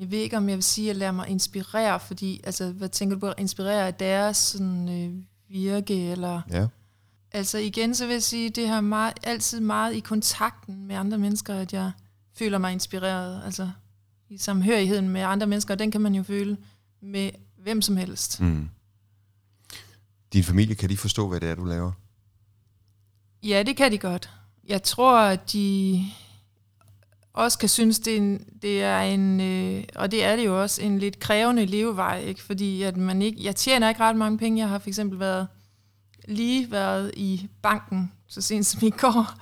Jeg 0.00 0.10
ved 0.10 0.18
ikke, 0.18 0.36
om 0.36 0.48
jeg 0.48 0.56
vil 0.56 0.62
sige, 0.62 0.84
at 0.84 0.88
jeg 0.88 0.96
lader 0.96 1.12
mig 1.12 1.28
inspirere, 1.28 2.00
fordi, 2.00 2.40
altså, 2.44 2.72
hvad 2.72 2.88
tænker 2.88 3.16
du 3.16 3.20
på 3.20 3.28
at 3.28 3.34
inspirere 3.38 3.86
af 3.86 3.94
deres 3.94 4.36
sådan, 4.36 4.88
øh, 4.88 5.14
virke, 5.48 6.10
eller... 6.10 6.40
Ja. 6.50 6.66
Altså 7.34 7.58
igen, 7.58 7.94
så 7.94 8.06
vil 8.06 8.12
jeg 8.12 8.22
sige, 8.22 8.50
det 8.50 8.68
har 8.68 8.80
meget, 8.80 9.14
altid 9.22 9.60
meget 9.60 9.94
i 9.94 10.00
kontakten 10.00 10.86
med 10.86 10.96
andre 10.96 11.18
mennesker, 11.18 11.54
at 11.54 11.72
jeg 11.72 11.92
føler 12.34 12.58
mig 12.58 12.72
inspireret. 12.72 13.42
Altså 13.44 13.70
i 14.28 14.38
samhørigheden 14.38 15.08
med 15.08 15.20
andre 15.20 15.46
mennesker, 15.46 15.74
den 15.74 15.90
kan 15.90 16.00
man 16.00 16.14
jo 16.14 16.22
føle 16.22 16.56
med 17.00 17.30
hvem 17.58 17.82
som 17.82 17.96
helst. 17.96 18.40
Mm. 18.40 18.68
Din 20.32 20.44
familie, 20.44 20.74
kan 20.74 20.88
de 20.88 20.96
forstå, 20.96 21.28
hvad 21.28 21.40
det 21.40 21.48
er, 21.48 21.54
du 21.54 21.64
laver? 21.64 21.92
Ja, 23.42 23.62
det 23.66 23.76
kan 23.76 23.92
de 23.92 23.98
godt. 23.98 24.30
Jeg 24.68 24.82
tror, 24.82 25.20
at 25.20 25.52
de 25.52 26.04
også 27.32 27.58
kan 27.58 27.68
synes, 27.68 27.98
det 27.98 28.12
er 28.12 28.18
en, 28.18 28.44
det 28.62 28.82
er 28.82 29.00
en 29.00 29.40
øh, 29.40 29.84
og 29.94 30.10
det 30.10 30.24
er 30.24 30.36
det 30.36 30.44
jo 30.44 30.62
også, 30.62 30.82
en 30.82 30.98
lidt 30.98 31.18
krævende 31.18 31.66
levevej, 31.66 32.20
ikke? 32.20 32.42
fordi 32.42 32.82
at 32.82 32.96
man 32.96 33.22
ikke, 33.22 33.44
jeg 33.44 33.56
tjener 33.56 33.88
ikke 33.88 34.00
ret 34.00 34.16
mange 34.16 34.38
penge. 34.38 34.60
Jeg 34.60 34.68
har 34.68 34.78
for 34.78 34.88
eksempel 34.88 35.18
været 35.18 35.48
lige 36.28 36.70
været 36.70 37.10
i 37.16 37.48
banken 37.62 38.12
så 38.28 38.40
sent 38.40 38.66
som 38.66 38.80
i 38.82 38.90
går, 38.90 39.34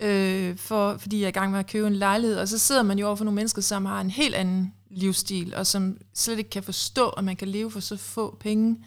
øh, 0.00 0.56
for, 0.56 0.96
fordi 0.98 1.18
jeg 1.18 1.24
er 1.24 1.28
i 1.28 1.32
gang 1.32 1.50
med 1.50 1.58
at 1.58 1.66
købe 1.66 1.86
en 1.86 1.96
lejlighed, 1.96 2.36
og 2.36 2.48
så 2.48 2.58
sidder 2.58 2.82
man 2.82 2.98
jo 2.98 3.06
over 3.06 3.16
for 3.16 3.24
nogle 3.24 3.34
mennesker, 3.34 3.62
som 3.62 3.84
har 3.84 4.00
en 4.00 4.10
helt 4.10 4.34
anden 4.34 4.74
livsstil, 4.90 5.54
og 5.56 5.66
som 5.66 5.96
slet 6.14 6.38
ikke 6.38 6.50
kan 6.50 6.62
forstå, 6.62 7.08
at 7.08 7.24
man 7.24 7.36
kan 7.36 7.48
leve 7.48 7.70
for 7.70 7.80
så 7.80 7.96
få 7.96 8.36
penge, 8.40 8.84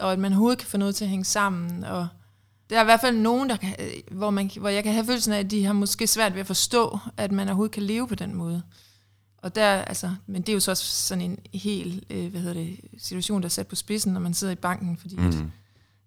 og 0.00 0.12
at 0.12 0.18
man 0.18 0.32
overhovedet 0.32 0.58
kan 0.58 0.68
få 0.68 0.76
noget 0.76 0.94
til 0.94 1.04
at 1.04 1.10
hænge 1.10 1.24
sammen, 1.24 1.84
og 1.84 2.08
der 2.70 2.76
er 2.76 2.82
i 2.82 2.84
hvert 2.84 3.00
fald 3.00 3.16
nogen, 3.16 3.50
der 3.50 3.56
kan, 3.56 3.74
øh, 3.78 4.16
hvor, 4.16 4.30
man, 4.30 4.50
hvor 4.60 4.68
jeg 4.68 4.82
kan 4.82 4.92
have 4.92 5.06
følelsen 5.06 5.32
af, 5.32 5.38
at 5.38 5.50
de 5.50 5.64
har 5.64 5.72
måske 5.72 6.06
svært 6.06 6.34
ved 6.34 6.40
at 6.40 6.46
forstå, 6.46 6.98
at 7.16 7.32
man 7.32 7.48
overhovedet 7.48 7.74
kan 7.74 7.82
leve 7.82 8.08
på 8.08 8.14
den 8.14 8.34
måde. 8.34 8.62
Og 9.38 9.54
der, 9.54 9.66
altså, 9.66 10.14
men 10.26 10.42
det 10.42 10.48
er 10.48 10.52
jo 10.52 10.60
så 10.60 10.70
også 10.70 10.84
sådan 10.84 11.24
en 11.24 11.38
helt 11.54 12.04
øh, 12.10 12.30
hvad 12.30 12.40
hedder 12.40 12.54
det, 12.54 12.80
situation, 12.98 13.42
der 13.42 13.46
er 13.46 13.50
sat 13.50 13.66
på 13.66 13.76
spidsen, 13.76 14.12
når 14.12 14.20
man 14.20 14.34
sidder 14.34 14.52
i 14.52 14.56
banken, 14.56 14.96
fordi 14.96 15.16
mm. 15.16 15.28
at, 15.28 15.34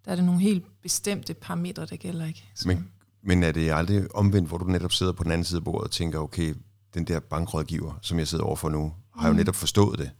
der 0.10 0.14
er 0.14 0.16
der 0.16 0.24
nogle 0.26 0.42
helt 0.42 0.66
bestemte 0.82 1.34
parametre, 1.34 1.86
der 1.86 1.96
gælder 1.96 2.26
ikke. 2.26 2.44
Så. 2.56 2.68
Men 2.68 2.90
Men 3.22 3.44
er 3.44 3.52
det 3.52 3.72
aldrig 3.72 4.16
omvendt, 4.16 4.48
hvor 4.48 4.58
du 4.58 4.66
netop 4.66 4.92
sidder 4.92 5.12
på 5.14 5.24
den 5.24 5.32
anden 5.32 5.46
side 5.46 5.58
af 5.58 5.64
bordet 5.64 5.84
og 5.84 5.92
tænker, 5.92 6.20
okay, 6.20 6.56
den 6.94 7.04
der 7.06 7.20
bankrådgiver, 7.20 8.00
som 8.02 8.20
jeg 8.20 8.28
sidder 8.28 8.44
overfor 8.44 8.70
nu, 8.70 8.94
har 9.18 9.28
jo 9.28 9.32
Mm. 9.34 9.38
netop 9.38 9.56
forstået 9.56 10.00
det. 10.00 10.12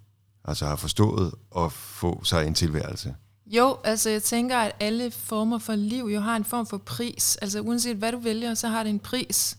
Altså 0.46 0.66
har 0.66 0.76
forstået 0.76 1.34
at 1.58 1.72
få 1.72 2.24
sig 2.24 2.48
en 2.48 2.54
tilværelse. 2.54 3.16
Jo, 3.46 3.78
altså 3.84 4.10
jeg 4.10 4.24
tænker, 4.24 4.58
at 4.58 4.72
alle 4.80 5.12
former 5.12 5.58
for 5.58 5.76
liv 5.76 6.06
jo 6.14 6.20
har 6.20 6.36
en 6.36 6.44
form 6.46 6.66
for 6.68 6.78
pris. 6.78 7.36
Altså 7.36 7.62
uanset 7.62 7.98
hvad 7.98 8.12
du 8.12 8.20
vælger, 8.20 8.54
så 8.54 8.68
har 8.68 8.84
det 8.84 8.90
en 8.90 9.00
pris. 9.00 9.58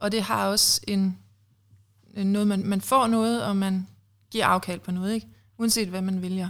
Og 0.00 0.12
det 0.12 0.22
har 0.22 0.46
også 0.48 0.80
en, 0.88 1.18
en 2.14 2.26
noget, 2.32 2.48
man, 2.48 2.66
man 2.66 2.80
får 2.80 3.06
noget, 3.06 3.44
og 3.44 3.56
man 3.56 3.86
giver 4.30 4.46
afkald 4.46 4.80
på 4.80 4.90
noget, 4.90 5.14
ikke? 5.14 5.26
Uanset 5.58 5.88
hvad 5.88 6.02
man 6.02 6.22
vælger. 6.22 6.48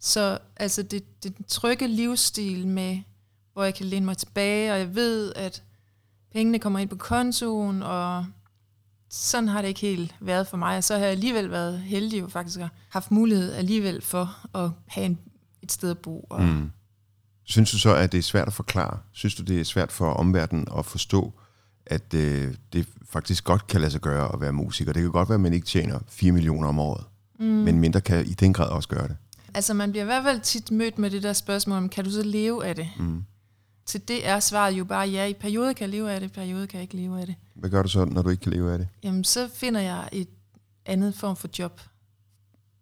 Så 0.00 0.38
altså 0.56 0.82
det, 0.82 1.22
det 1.24 1.36
den 1.36 1.44
trygge 1.48 1.88
livsstil 1.88 2.66
med, 2.66 2.98
hvor 3.52 3.64
jeg 3.64 3.74
kan 3.74 3.86
læne 3.86 4.04
mig 4.04 4.16
tilbage, 4.16 4.72
og 4.72 4.78
jeg 4.78 4.94
ved, 4.94 5.32
at 5.36 5.62
pengene 6.32 6.58
kommer 6.58 6.78
ind 6.78 6.88
på 6.88 6.96
kontoen, 6.96 7.82
og 7.82 8.26
sådan 9.10 9.48
har 9.48 9.62
det 9.62 9.68
ikke 9.68 9.80
helt 9.80 10.14
været 10.20 10.46
for 10.46 10.56
mig. 10.56 10.76
Og 10.76 10.84
så 10.84 10.94
har 10.94 11.00
jeg 11.00 11.10
alligevel 11.10 11.50
været 11.50 11.78
heldig 11.80 12.20
jo 12.20 12.28
faktisk 12.28 12.56
at 12.56 12.62
have 12.62 12.70
haft 12.88 13.10
mulighed 13.10 13.52
alligevel 13.52 14.02
for 14.02 14.56
at 14.56 14.70
have 14.86 15.06
en, 15.06 15.18
et 15.62 15.72
sted 15.72 15.90
at 15.90 15.98
bo. 15.98 16.26
Og, 16.30 16.42
Mm. 16.42 16.70
Synes 17.44 17.70
du 17.70 17.78
så, 17.78 17.94
at 17.94 18.12
det 18.12 18.18
er 18.18 18.22
svært 18.22 18.46
at 18.46 18.52
forklare? 18.52 18.98
Synes 19.12 19.34
du, 19.34 19.42
det 19.42 19.60
er 19.60 19.64
svært 19.64 19.92
for 19.92 20.12
omverdenen 20.12 20.66
at 20.78 20.86
forstå, 20.86 21.32
at 21.86 22.14
øh, 22.14 22.54
det 22.72 22.86
faktisk 23.08 23.44
godt 23.44 23.66
kan 23.66 23.80
lade 23.80 23.90
sig 23.92 24.00
gøre 24.00 24.32
at 24.34 24.40
være 24.40 24.52
musiker? 24.52 24.92
Det 24.92 25.02
kan 25.02 25.10
godt 25.10 25.28
være, 25.28 25.34
at 25.34 25.40
man 25.40 25.52
ikke 25.52 25.66
tjener 25.66 25.98
4 26.08 26.32
millioner 26.32 26.68
om 26.68 26.78
året, 26.78 27.04
mm. 27.38 27.46
men 27.46 27.78
mindre 27.78 28.00
kan 28.00 28.26
i 28.26 28.34
den 28.34 28.52
grad 28.52 28.68
også 28.68 28.88
gøre 28.88 29.08
det. 29.08 29.16
Altså 29.54 29.74
man 29.74 29.90
bliver 29.90 30.02
i 30.02 30.06
hvert 30.06 30.24
fald 30.24 30.40
tit 30.40 30.70
mødt 30.70 30.98
med 30.98 31.10
det 31.10 31.22
der 31.22 31.32
spørgsmål 31.32 31.78
om, 31.78 31.88
kan 31.88 32.04
du 32.04 32.10
så 32.10 32.22
leve 32.22 32.66
af 32.66 32.74
det? 32.74 32.88
Mm. 32.98 33.24
Til 33.86 34.08
det 34.08 34.28
er 34.28 34.40
svaret 34.40 34.72
jo 34.72 34.84
bare, 34.84 35.08
ja, 35.08 35.26
i 35.26 35.34
perioder 35.34 35.72
kan 35.72 35.82
jeg 35.82 35.90
leve 35.90 36.12
af 36.12 36.20
det, 36.20 36.26
i 36.26 36.32
perioder 36.32 36.66
kan 36.66 36.76
jeg 36.76 36.82
ikke 36.82 36.96
leve 36.96 37.20
af 37.20 37.26
det. 37.26 37.34
Hvad 37.54 37.70
gør 37.70 37.82
du 37.82 37.88
så, 37.88 38.04
når 38.04 38.22
du 38.22 38.28
ikke 38.28 38.42
kan 38.42 38.52
leve 38.52 38.72
af 38.72 38.78
det? 38.78 38.88
Jamen 39.02 39.24
så 39.24 39.48
finder 39.54 39.80
jeg 39.80 40.08
et 40.12 40.28
andet 40.86 41.14
form 41.14 41.36
for 41.36 41.48
job. 41.58 41.80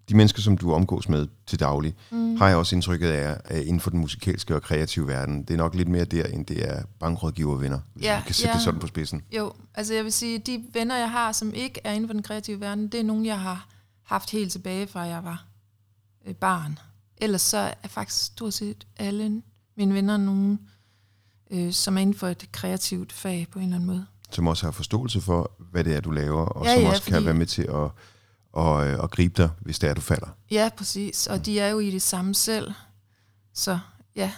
De 0.08 0.16
mennesker, 0.16 0.42
som 0.42 0.58
du 0.58 0.72
omgås 0.72 1.08
med 1.08 1.26
til 1.46 1.60
daglig, 1.60 1.94
mm. 2.10 2.36
har 2.36 2.48
jeg 2.48 2.56
også 2.56 2.76
indtrykket 2.76 3.08
af, 3.08 3.36
at 3.44 3.62
inden 3.62 3.80
for 3.80 3.90
den 3.90 4.00
musikalske 4.00 4.54
og 4.54 4.62
kreative 4.62 5.06
verden, 5.06 5.42
det 5.42 5.50
er 5.50 5.56
nok 5.56 5.74
lidt 5.74 5.88
mere 5.88 6.04
der, 6.04 6.24
end 6.24 6.46
det 6.46 6.70
er 6.70 6.82
bankrådgivervenner, 7.00 7.80
hvis 7.94 8.04
Ja, 8.04 8.16
vi 8.16 8.22
kan 8.26 8.34
sætte 8.34 8.48
ja. 8.48 8.54
det 8.54 8.62
sådan 8.62 8.80
på 8.80 8.86
spidsen. 8.86 9.22
Jo, 9.36 9.52
altså 9.74 9.94
jeg 9.94 10.04
vil 10.04 10.12
sige, 10.12 10.38
de 10.38 10.64
venner, 10.72 10.96
jeg 10.96 11.10
har, 11.10 11.32
som 11.32 11.54
ikke 11.54 11.80
er 11.84 11.92
inden 11.92 12.08
for 12.08 12.12
den 12.12 12.22
kreative 12.22 12.60
verden, 12.60 12.88
det 12.88 13.00
er 13.00 13.04
nogen, 13.04 13.26
jeg 13.26 13.40
har 13.40 13.68
haft 14.02 14.30
helt 14.30 14.52
tilbage 14.52 14.86
fra 14.86 15.00
jeg 15.00 15.24
var 15.24 15.47
barn. 16.36 16.78
Ellers 17.16 17.42
så 17.42 17.58
er 17.82 17.88
faktisk 17.88 18.24
stort 18.26 18.54
set 18.54 18.86
alle 18.96 19.42
mine 19.76 19.94
venner 19.94 20.16
nogen, 20.16 20.60
øh, 21.50 21.72
som 21.72 21.96
er 21.96 22.00
inden 22.00 22.14
for 22.16 22.28
et 22.28 22.48
kreativt 22.52 23.12
fag 23.12 23.46
på 23.52 23.58
en 23.58 23.64
eller 23.64 23.76
anden 23.76 23.86
måde. 23.86 24.06
Som 24.30 24.46
også 24.46 24.66
har 24.66 24.70
forståelse 24.70 25.20
for, 25.20 25.50
hvad 25.70 25.84
det 25.84 25.96
er, 25.96 26.00
du 26.00 26.10
laver, 26.10 26.44
og 26.44 26.64
Ja, 26.66 26.74
som 26.74 26.82
ja, 26.82 26.88
også 26.88 27.02
kan 27.02 27.12
fordi- 27.12 27.24
være 27.24 27.34
med 27.34 27.46
til 27.46 27.62
at, 27.62 27.90
og, 28.52 28.86
øh, 28.86 29.02
at 29.04 29.10
gribe 29.10 29.42
dig, 29.42 29.50
hvis 29.60 29.78
det 29.78 29.90
er, 29.90 29.94
du 29.94 30.00
falder. 30.00 30.28
Ja, 30.50 30.70
præcis. 30.76 31.26
Og 31.26 31.46
de 31.46 31.60
er 31.60 31.68
jo 31.68 31.78
i 31.78 31.90
det 31.90 32.02
samme 32.02 32.34
selv. 32.34 32.72
Så 33.54 33.78
ja, 34.16 34.32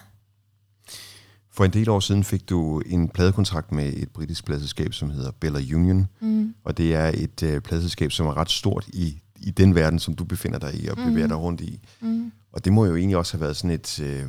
For 1.53 1.64
en 1.64 1.72
del 1.72 1.88
år 1.88 2.00
siden 2.00 2.24
fik 2.24 2.48
du 2.48 2.81
en 2.87 3.09
pladekontrakt 3.09 3.72
med 3.72 3.92
et 3.96 4.09
britisk 4.11 4.44
pladeselskab, 4.44 4.94
som 4.94 5.11
hedder 5.11 5.31
Bella 5.31 5.59
Union. 5.74 6.09
Mm. 6.20 6.55
Og 6.64 6.76
det 6.76 6.94
er 6.94 7.11
et 7.14 7.42
øh, 7.42 7.61
pladeselskab, 7.61 8.12
som 8.12 8.26
er 8.26 8.37
ret 8.37 8.50
stort 8.50 8.88
i, 8.88 9.22
i 9.40 9.50
den 9.50 9.74
verden, 9.74 9.98
som 9.98 10.14
du 10.14 10.24
befinder 10.24 10.59
dig 10.59 10.74
i 10.74 10.88
og 10.88 10.96
bevæger 10.96 11.26
dig 11.26 11.37
rundt 11.37 11.61
i. 11.61 11.81
Mm. 12.00 12.33
Og 12.53 12.64
det 12.64 12.72
må 12.72 12.85
jo 12.85 12.96
egentlig 12.96 13.16
også 13.16 13.33
have 13.33 13.40
været 13.40 13.57
sådan 13.57 13.70
et, 13.70 14.00
øh, 14.00 14.29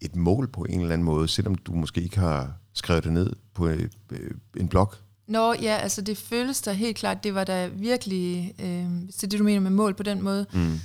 et 0.00 0.16
mål 0.16 0.48
på 0.48 0.64
en 0.64 0.80
eller 0.80 0.92
anden 0.92 1.04
måde, 1.04 1.28
selvom 1.28 1.54
du 1.54 1.72
måske 1.72 2.02
ikke 2.02 2.18
har 2.18 2.52
skrevet 2.72 3.04
det 3.04 3.12
ned 3.12 3.32
på 3.54 3.68
øh, 3.68 3.88
øh, 4.12 4.30
en 4.56 4.68
blog. 4.68 4.92
Nå 5.26 5.54
ja, 5.54 5.76
altså 5.76 6.02
det 6.02 6.18
føles 6.18 6.62
da 6.62 6.72
helt 6.72 6.96
klart, 6.96 7.24
det 7.24 7.34
var 7.34 7.44
da 7.44 7.66
virkelig, 7.66 8.54
øh, 8.58 8.86
hvis 9.04 9.14
det 9.14 9.24
er 9.24 9.28
det, 9.28 9.38
du 9.38 9.44
mener 9.44 9.60
med 9.60 9.70
mål 9.70 9.94
på 9.94 10.02
den 10.02 10.22
måde. 10.22 10.46
Mm. 10.52 10.78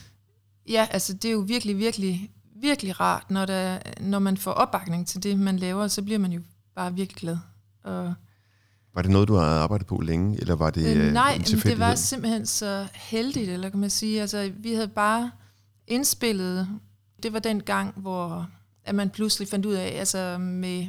Ja, 0.69 0.87
altså 0.91 1.13
det 1.13 1.25
er 1.25 1.31
jo 1.31 1.39
virkelig, 1.39 1.77
virkelig, 1.77 2.31
virkelig 2.55 2.99
rart, 2.99 3.31
når, 3.31 3.45
der, 3.45 3.79
når 4.01 4.19
man 4.19 4.37
får 4.37 4.51
opbakning 4.51 5.07
til 5.07 5.23
det, 5.23 5.39
man 5.39 5.57
laver, 5.57 5.87
så 5.87 6.01
bliver 6.01 6.19
man 6.19 6.31
jo 6.31 6.41
bare 6.75 6.93
virkelig 6.93 7.15
glad. 7.15 7.37
Og, 7.83 8.13
Var 8.95 9.01
det 9.01 9.11
noget, 9.11 9.27
du 9.27 9.35
havde 9.35 9.51
arbejdet 9.51 9.87
på 9.87 10.01
længe, 10.01 10.41
eller 10.41 10.55
var 10.55 10.69
det 10.69 10.95
øh, 10.95 11.07
øh, 11.07 11.13
nej, 11.13 11.41
det 11.47 11.79
var 11.79 11.95
simpelthen 11.95 12.45
så 12.45 12.87
heldigt, 12.93 13.49
eller 13.49 13.69
kan 13.69 13.79
man 13.79 13.89
sige. 13.89 14.21
Altså, 14.21 14.51
vi 14.57 14.73
havde 14.73 14.87
bare 14.87 15.31
indspillet, 15.87 16.67
det 17.23 17.33
var 17.33 17.39
den 17.39 17.63
gang, 17.63 17.93
hvor 17.95 18.49
at 18.85 18.95
man 18.95 19.09
pludselig 19.09 19.47
fandt 19.47 19.65
ud 19.65 19.73
af, 19.73 19.99
altså 19.99 20.37
med, 20.37 20.87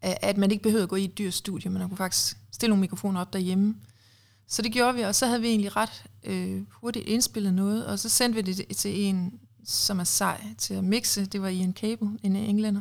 at 0.00 0.18
at 0.22 0.36
man 0.36 0.50
ikke 0.50 0.62
behøvede 0.62 0.82
at 0.82 0.88
gå 0.88 0.96
i 0.96 1.04
et 1.04 1.18
dyrt 1.18 1.34
studie, 1.34 1.70
men 1.70 1.78
man 1.78 1.88
kunne 1.88 1.96
faktisk 1.96 2.36
stille 2.52 2.70
nogle 2.70 2.80
mikrofoner 2.80 3.20
op 3.20 3.32
derhjemme. 3.32 3.74
Så 4.48 4.62
det 4.62 4.72
gjorde 4.72 4.94
vi, 4.94 5.02
og 5.02 5.14
så 5.14 5.26
havde 5.26 5.40
vi 5.40 5.48
egentlig 5.48 5.76
ret 5.76 6.04
øh, 6.24 6.62
hurtigt 6.70 7.08
indspillet 7.08 7.54
noget, 7.54 7.86
og 7.86 7.98
så 7.98 8.08
sendte 8.08 8.44
vi 8.44 8.52
det 8.52 8.76
til 8.76 9.00
en, 9.00 9.40
som 9.64 10.00
er 10.00 10.04
sej 10.04 10.40
til 10.58 10.74
at 10.74 10.84
mixe. 10.84 11.26
Det 11.26 11.42
var 11.42 11.48
Ian 11.48 11.72
Cable, 11.72 12.18
en 12.22 12.36
englænder. 12.36 12.80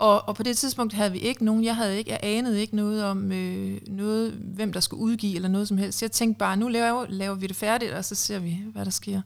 Og, 0.00 0.28
og 0.28 0.36
på 0.36 0.42
det 0.42 0.58
tidspunkt 0.58 0.92
havde 0.92 1.12
vi 1.12 1.18
ikke 1.18 1.44
nogen, 1.44 1.64
jeg 1.64 1.76
havde 1.76 1.98
ikke, 1.98 2.10
jeg 2.10 2.20
anede 2.22 2.60
ikke 2.60 2.76
noget 2.76 3.04
om 3.04 3.32
øh, 3.32 3.80
noget, 3.86 4.32
hvem 4.32 4.72
der 4.72 4.80
skulle 4.80 5.02
udgive 5.02 5.36
eller 5.36 5.48
noget 5.48 5.68
som 5.68 5.78
helst. 5.78 6.02
Jeg 6.02 6.12
tænkte 6.12 6.38
bare, 6.38 6.56
nu 6.56 6.68
laver, 6.68 7.06
laver 7.08 7.34
vi 7.34 7.46
det 7.46 7.56
færdigt, 7.56 7.92
og 7.92 8.04
så 8.04 8.14
ser 8.14 8.38
vi, 8.38 8.62
hvad 8.72 8.84
der 8.84 8.90
sker. 8.90 9.22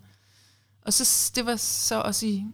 Og 0.82 0.92
så, 0.92 1.32
det 1.34 1.46
var 1.46 1.56
så 1.56 2.00
også 2.00 2.26
i 2.26 2.44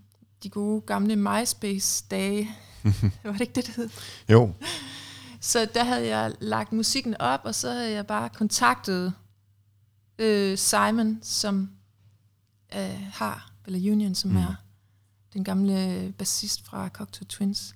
de 0.43 0.49
gode 0.51 0.81
gamle 0.81 1.17
MySpace-dage. 1.17 2.51
var 3.25 3.33
det 3.33 3.41
ikke 3.41 3.53
det, 3.53 3.67
det 3.67 3.75
hed? 3.75 3.89
Jo, 4.29 4.53
Så 5.41 5.69
der 5.75 5.85
havde 5.85 6.07
jeg 6.17 6.33
lagt 6.41 6.73
musikken 6.73 7.17
op, 7.21 7.41
og 7.45 7.55
så 7.55 7.71
havde 7.71 7.91
jeg 7.93 8.07
bare 8.07 8.29
kontaktet 8.29 9.13
øh, 10.19 10.59
Simon, 10.59 11.19
som 11.23 11.71
øh, 12.77 13.01
har 13.13 13.53
Bella 13.65 13.91
Union, 13.93 14.15
som 14.15 14.31
Mm. 14.31 14.37
er 14.37 14.55
den 15.33 15.45
gamle 15.45 16.13
bassist 16.19 16.65
fra 16.67 16.89
Cocteau 16.89 17.27
Twins. 17.29 17.75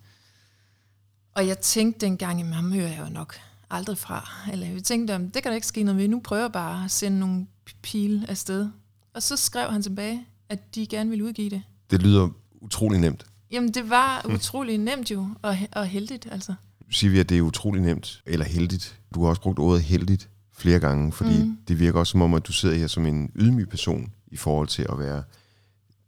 Og 1.34 1.46
jeg 1.46 1.58
tænkte 1.58 2.06
dengang, 2.06 2.40
at 2.40 2.46
ham 2.46 2.72
hører 2.72 2.88
jeg 2.88 3.00
jo 3.08 3.12
nok 3.12 3.34
aldrig 3.70 3.98
fra. 3.98 4.30
Eller 4.52 4.66
jeg 4.66 4.82
tænkte, 4.82 5.14
om 5.14 5.30
det 5.30 5.42
kan 5.42 5.50
der 5.50 5.54
ikke 5.54 5.66
ske 5.66 5.82
noget 5.82 6.00
ved. 6.00 6.08
Nu 6.08 6.20
prøver 6.20 6.42
jeg 6.42 6.52
bare 6.52 6.84
at 6.84 6.90
sende 6.90 7.18
nogle 7.18 7.46
pile 7.82 8.24
afsted. 8.28 8.68
Og 9.14 9.22
så 9.22 9.36
skrev 9.36 9.70
han 9.70 9.82
tilbage, 9.82 10.26
at 10.48 10.74
de 10.74 10.86
gerne 10.86 11.10
ville 11.10 11.24
udgive 11.24 11.50
det. 11.50 11.62
det 11.90 12.02
lyder 12.02 12.28
utrolig 12.60 13.00
nemt. 13.00 13.26
Jamen, 13.50 13.70
det 13.74 13.90
var 13.90 14.26
utrolig 14.34 14.78
nemt 14.78 15.10
jo, 15.10 15.28
og, 15.42 15.56
og 15.72 15.86
heldigt, 15.86 16.28
altså. 16.30 16.54
Siger 16.90 17.10
vi, 17.10 17.18
at 17.20 17.28
det 17.28 17.38
er 17.38 17.42
utrolig 17.42 17.82
nemt, 17.82 18.22
eller 18.26 18.46
heldigt. 18.46 18.98
Du 19.14 19.22
har 19.22 19.28
også 19.28 19.42
brugt 19.42 19.58
ordet 19.58 19.82
heldigt 19.82 20.28
flere 20.52 20.80
gange, 20.80 21.12
fordi 21.12 21.42
mm. 21.42 21.58
Det 21.68 21.78
virker 21.78 21.98
også 21.98 22.10
som 22.10 22.22
om, 22.22 22.34
at 22.34 22.46
du 22.46 22.52
sidder 22.52 22.74
her 22.74 22.86
som 22.86 23.06
en 23.06 23.30
ydmyg 23.36 23.68
person 23.68 24.12
i 24.26 24.36
forhold 24.36 24.68
til 24.68 24.86
at 24.92 24.98
være 24.98 25.22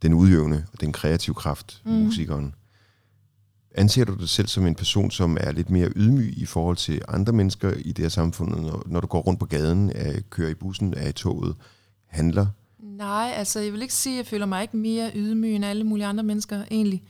den 0.01 0.13
udøvende 0.13 0.65
og 0.73 0.81
den 0.81 0.93
kreative 0.93 1.35
kraft, 1.35 1.81
mm. 1.85 1.91
Musikeren. 1.91 2.53
Anser 3.77 4.05
du 4.05 4.15
dig 4.15 4.29
selv 4.29 4.47
som 4.47 4.67
en 4.67 4.75
person, 4.75 5.11
som 5.11 5.37
er 5.39 5.51
lidt 5.51 5.69
mere 5.69 5.89
ydmyg 5.95 6.37
i 6.37 6.45
forhold 6.45 6.77
til 6.77 7.01
andre 7.07 7.33
mennesker 7.33 7.73
i 7.73 7.91
det 7.91 7.99
her 7.99 8.09
samfund, 8.09 8.49
når, 8.49 8.83
når 8.85 8.99
du 8.99 9.07
går 9.07 9.21
rundt 9.21 9.39
på 9.39 9.45
gaden, 9.45 9.91
er, 9.95 10.19
kører 10.29 10.49
i 10.49 10.53
bussen, 10.53 10.93
er 10.93 11.07
i 11.09 11.11
toget, 11.11 11.55
handler? 12.07 12.47
Nej, 12.79 13.33
altså 13.35 13.59
jeg 13.59 13.73
vil 13.73 13.81
ikke 13.81 13.93
sige, 13.93 14.13
at 14.13 14.17
jeg 14.17 14.25
føler 14.25 14.45
mig 14.45 14.61
ikke 14.61 14.77
mere 14.77 15.11
ydmyg 15.15 15.55
end 15.55 15.65
alle 15.65 15.83
mulige 15.83 16.05
andre 16.05 16.23
mennesker 16.23 16.63
egentlig. 16.71 17.03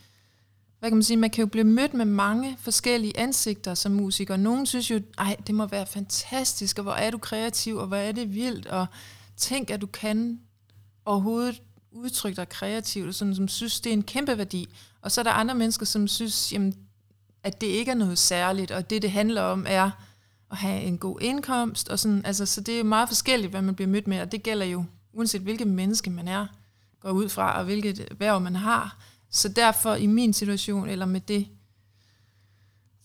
Hvad 0.80 0.90
kan 0.90 0.98
man 0.98 1.04
sige? 1.04 1.18
Man 1.18 1.30
kan 1.30 1.42
jo 1.42 1.48
blive 1.48 1.64
mødt 1.64 1.94
med 1.94 2.06
mange 2.06 2.58
forskellige 2.60 3.20
ansigter 3.20 3.74
som 3.74 3.92
musiker. 3.92 4.38
Nogle 4.38 4.68
synes 4.68 4.92
jo, 4.92 5.02
ej, 5.18 5.36
det 5.48 5.56
må 5.56 5.66
være 5.66 5.86
fantastisk, 5.86 6.78
og 6.78 6.84
hvor 6.84 6.94
er 6.94 7.12
du 7.12 7.18
kreativ, 7.18 7.76
og 7.76 7.88
hvor 7.88 7.98
er 7.98 8.12
det 8.12 8.34
vildt, 8.34 8.68
og 8.68 8.86
tænk, 9.38 9.70
at 9.70 9.82
du 9.82 9.88
kan 9.88 10.40
overhovedet 11.06 11.62
udtrykt 11.92 12.40
og 12.40 12.50
kreativt, 12.50 13.08
og 13.08 13.14
sådan, 13.14 13.36
som 13.36 13.48
synes, 13.48 13.80
det 13.80 13.90
er 13.90 13.94
en 13.94 14.04
kæmpe 14.04 14.38
værdi. 14.38 14.70
Og 15.02 15.12
så 15.12 15.22
er 15.22 15.24
der 15.24 15.32
andre 15.32 15.56
mennesker, 15.56 15.86
som 15.86 16.08
synes, 16.08 16.54
jamen, 16.54 16.76
at 17.44 17.62
det 17.62 17.68
ikke 17.68 17.92
er 17.92 17.96
noget 17.96 18.18
særligt, 18.18 18.72
og 18.72 18.90
det, 18.90 19.02
det 19.02 19.12
handler 19.12 19.42
om, 19.42 19.66
er 19.70 19.92
at 20.52 20.58
have 20.58 20.82
en 20.82 20.98
god 20.98 21.22
indkomst, 21.22 21.90
og 21.90 22.00
sådan, 22.00 22.26
altså, 22.26 22.46
så 22.46 22.62
det 22.62 22.74
er 22.74 22.78
jo 22.78 22.84
meget 22.84 23.10
forskelligt, 23.10 23.52
hvad 23.52 23.62
man 23.62 23.76
bliver 23.76 23.90
mødt 23.90 24.08
med, 24.08 24.22
og 24.22 24.32
det 24.32 24.44
gælder 24.44 24.66
jo 24.66 24.86
uanset 25.14 25.42
hvilket 25.42 25.68
menneske 25.68 26.10
man 26.10 26.28
er, 26.28 26.48
går 27.00 27.12
ud 27.12 27.30
fra, 27.30 27.58
og 27.58 27.66
hvilket 27.66 28.08
værv 28.20 28.42
man 28.42 28.56
har. 28.56 28.98
Så 29.32 29.50
derfor 29.50 29.96
i 29.96 30.06
min 30.06 30.34
situation, 30.34 30.90
eller 30.90 31.06
med 31.06 31.22
det, 31.22 31.48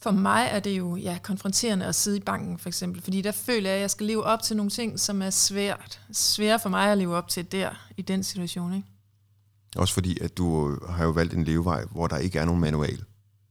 for 0.03 0.11
mig 0.11 0.49
er 0.51 0.61
det 0.61 0.79
jo 0.79 0.97
ja, 0.97 1.19
konfronterende 1.23 1.87
at 1.87 1.95
sidde 1.95 2.17
i 2.17 2.21
banken 2.21 2.59
for 2.59 2.69
eksempel, 2.69 3.03
fordi 3.03 3.23
der 3.23 3.33
føler 3.33 3.69
jeg, 3.69 3.77
at 3.77 3.81
jeg 3.81 3.91
skal 3.91 4.07
leve 4.07 4.25
op 4.25 4.43
til 4.43 4.57
nogle 4.57 4.71
ting, 4.71 5.01
som 5.01 5.23
er 5.23 5.31
svært. 5.31 6.01
Svære 6.13 6.59
for 6.63 6.69
mig 6.69 6.93
at 6.93 6.99
leve 6.99 7.17
op 7.17 7.29
til 7.29 7.53
der, 7.53 7.71
i 7.97 8.03
den 8.03 8.23
situation. 8.23 8.75
Ikke? 8.75 8.89
Også 9.77 9.95
fordi, 9.95 10.19
at 10.21 10.37
du 10.39 10.79
har 10.89 11.05
jo 11.05 11.11
valgt 11.11 11.35
en 11.35 11.45
levevej, 11.45 11.85
hvor 11.91 12.07
der 12.07 12.17
ikke 12.19 12.39
er 12.39 12.45
nogen 12.45 12.61
manual. 12.61 12.97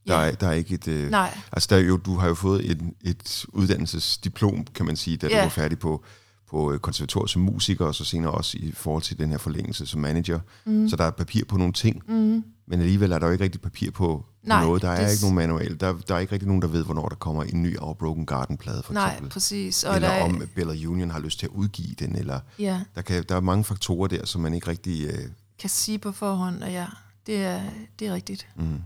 Der, 0.08 0.20
Ja. 0.22 0.28
er, 0.30 0.32
der 0.34 0.46
er 0.48 0.52
ikke 0.52 0.74
et... 0.74 0.88
Øh, 0.88 1.10
Nej, 1.10 1.38
Altså, 1.52 1.66
der 1.70 1.76
er 1.76 1.80
jo, 1.80 1.96
du 1.96 2.16
har 2.16 2.28
jo 2.28 2.34
fået 2.34 2.70
et, 2.70 2.80
et 3.04 3.44
uddannelsesdiplom, 3.48 4.64
kan 4.74 4.86
man 4.86 4.96
sige, 4.96 5.16
da 5.16 5.26
du 5.28 5.32
Ja. 5.34 5.42
var 5.42 5.48
færdig 5.48 5.78
på, 5.78 6.04
på 6.50 6.72
øh, 6.72 6.78
konservatoriet 6.80 7.30
som 7.30 7.42
musiker, 7.42 7.84
og 7.86 7.94
så 7.94 8.04
senere 8.04 8.30
også 8.32 8.58
i 8.60 8.72
forhold 8.72 9.02
til 9.02 9.18
den 9.18 9.30
her 9.30 9.38
forlængelse 9.38 9.86
som 9.86 10.00
manager. 10.00 10.40
Mm. 10.66 10.88
Så 10.88 10.96
der 10.96 11.04
er 11.04 11.10
papir 11.10 11.44
på 11.44 11.56
nogle 11.56 11.72
ting. 11.72 12.02
mm, 12.08 12.44
Men 12.66 12.80
alligevel 12.80 13.12
er 13.12 13.18
der 13.18 13.26
jo 13.26 13.32
ikke 13.32 13.44
rigtig 13.44 13.60
papir 13.60 13.90
på, 13.90 14.24
Nej, 14.42 14.64
noget. 14.64 14.82
Der 14.82 14.90
er 14.90 15.04
det- 15.04 15.12
ikke 15.12 15.22
nogen 15.24 15.36
manual. 15.36 15.80
Der, 15.80 15.98
der 16.08 16.14
er 16.14 16.18
ikke 16.18 16.32
rigtig 16.32 16.46
nogen, 16.46 16.62
der 16.62 16.68
ved, 16.68 16.84
hvornår 16.84 17.08
der 17.08 17.16
kommer 17.16 17.42
en 17.44 17.62
ny 17.62 17.78
Our 17.78 17.92
Broken 17.94 18.26
Garden-plade, 18.26 18.82
for 18.82 18.92
Nej, 18.94 19.08
eksempel. 19.08 19.30
præcis. 19.32 19.84
Og 19.84 19.94
Eller 19.96 20.08
der, 20.08 20.14
er- 20.14 20.24
om 20.24 20.42
Bella 20.54 20.72
Union 20.88 21.10
har 21.10 21.18
lyst 21.20 21.38
til 21.38 21.46
at 21.46 21.50
udgive 21.52 21.94
den. 21.94 22.16
Eller 22.16 22.40
ja, 22.58 22.80
der, 22.94 23.02
kan, 23.02 23.24
der 23.28 23.36
er 23.36 23.40
mange 23.40 23.64
faktorer 23.64 24.08
der, 24.08 24.26
som 24.26 24.40
man 24.40 24.54
ikke 24.54 24.68
rigtig... 24.68 25.06
Øh, 25.06 25.28
kan 25.58 25.70
sige 25.70 25.98
på 25.98 26.12
forhånd, 26.12 26.62
og 26.62 26.70
ja, 26.72 26.86
det 27.26 27.36
er, 27.44 27.62
det 27.98 28.06
er 28.08 28.14
rigtigt. 28.14 28.48
mm, 28.56 28.78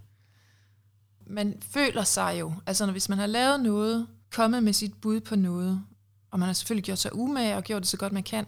Man 1.27 1.55
føler 1.71 2.05
sig 2.05 2.37
jo, 2.41 2.53
altså 2.67 2.87
når, 2.87 2.93
hvis 2.93 3.09
man 3.09 3.19
har 3.19 3.27
lavet 3.27 3.61
noget, 3.61 4.07
kommet 4.33 4.63
med 4.63 4.73
sit 4.73 4.95
bud 5.01 5.21
på 5.21 5.37
noget, 5.37 5.83
og 6.31 6.39
man 6.39 6.47
har 6.47 6.53
selvfølgelig 6.53 6.85
gjort 6.85 6.99
sig 6.99 7.15
umage 7.17 7.57
og 7.57 7.63
gjort 7.65 7.83
det 7.83 7.89
så 7.89 7.97
godt 7.97 8.13
man 8.13 8.23
kan, 8.23 8.45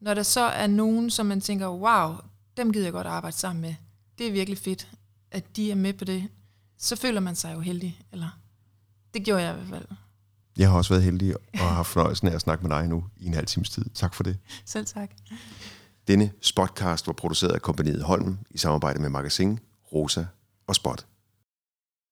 når 0.00 0.14
der 0.14 0.22
så 0.22 0.40
er 0.40 0.66
nogen, 0.66 1.10
som 1.10 1.26
man 1.26 1.40
tænker, 1.40 1.68
wow, 1.68 2.14
dem 2.56 2.72
gider 2.72 2.86
jeg 2.86 2.92
godt 2.92 3.06
arbejde 3.06 3.36
sammen 3.36 3.60
med, 3.62 3.74
det 4.18 4.28
er 4.28 4.32
virkelig 4.32 4.58
fedt, 4.58 4.88
at 5.30 5.56
de 5.56 5.70
er 5.70 5.74
med 5.74 5.92
på 5.92 6.04
det, 6.04 6.28
så 6.78 6.96
føler 6.96 7.20
man 7.20 7.34
sig 7.36 7.54
jo 7.54 7.60
heldig, 7.60 8.00
eller 8.12 8.38
det 9.14 9.24
gjorde 9.24 9.42
jeg 9.42 9.52
i 9.52 9.56
hvert 9.56 9.68
fald. 9.68 9.98
jeg 10.56 10.70
har 10.70 10.76
også 10.76 10.94
været 10.94 11.02
heldig 11.04 11.34
og 11.36 11.58
har 11.58 11.68
haft 11.74 11.88
fornøjelsen 11.88 12.28
af 12.28 12.34
at 12.34 12.40
snakke 12.40 12.66
med 12.66 12.76
dig 12.76 12.88
nu 12.88 13.04
i 13.16 13.26
en 13.26 13.34
halv 13.34 13.46
times 13.46 13.70
tid. 13.70 13.84
Tak 13.94 14.14
for 14.14 14.22
det. 14.22 14.38
Selv 14.64 14.86
tak. 14.86 15.10
Denne 16.08 16.32
spotcast 16.40 17.06
var 17.06 17.12
produceret 17.12 17.52
af 17.52 17.62
kompaniet 17.62 18.02
Holm 18.02 18.38
i 18.50 18.58
samarbejde 18.58 19.00
med 19.00 19.08
Magasin, 19.08 19.58
Rosa 19.92 20.24
og 20.66 20.74
Spot. 20.74 21.06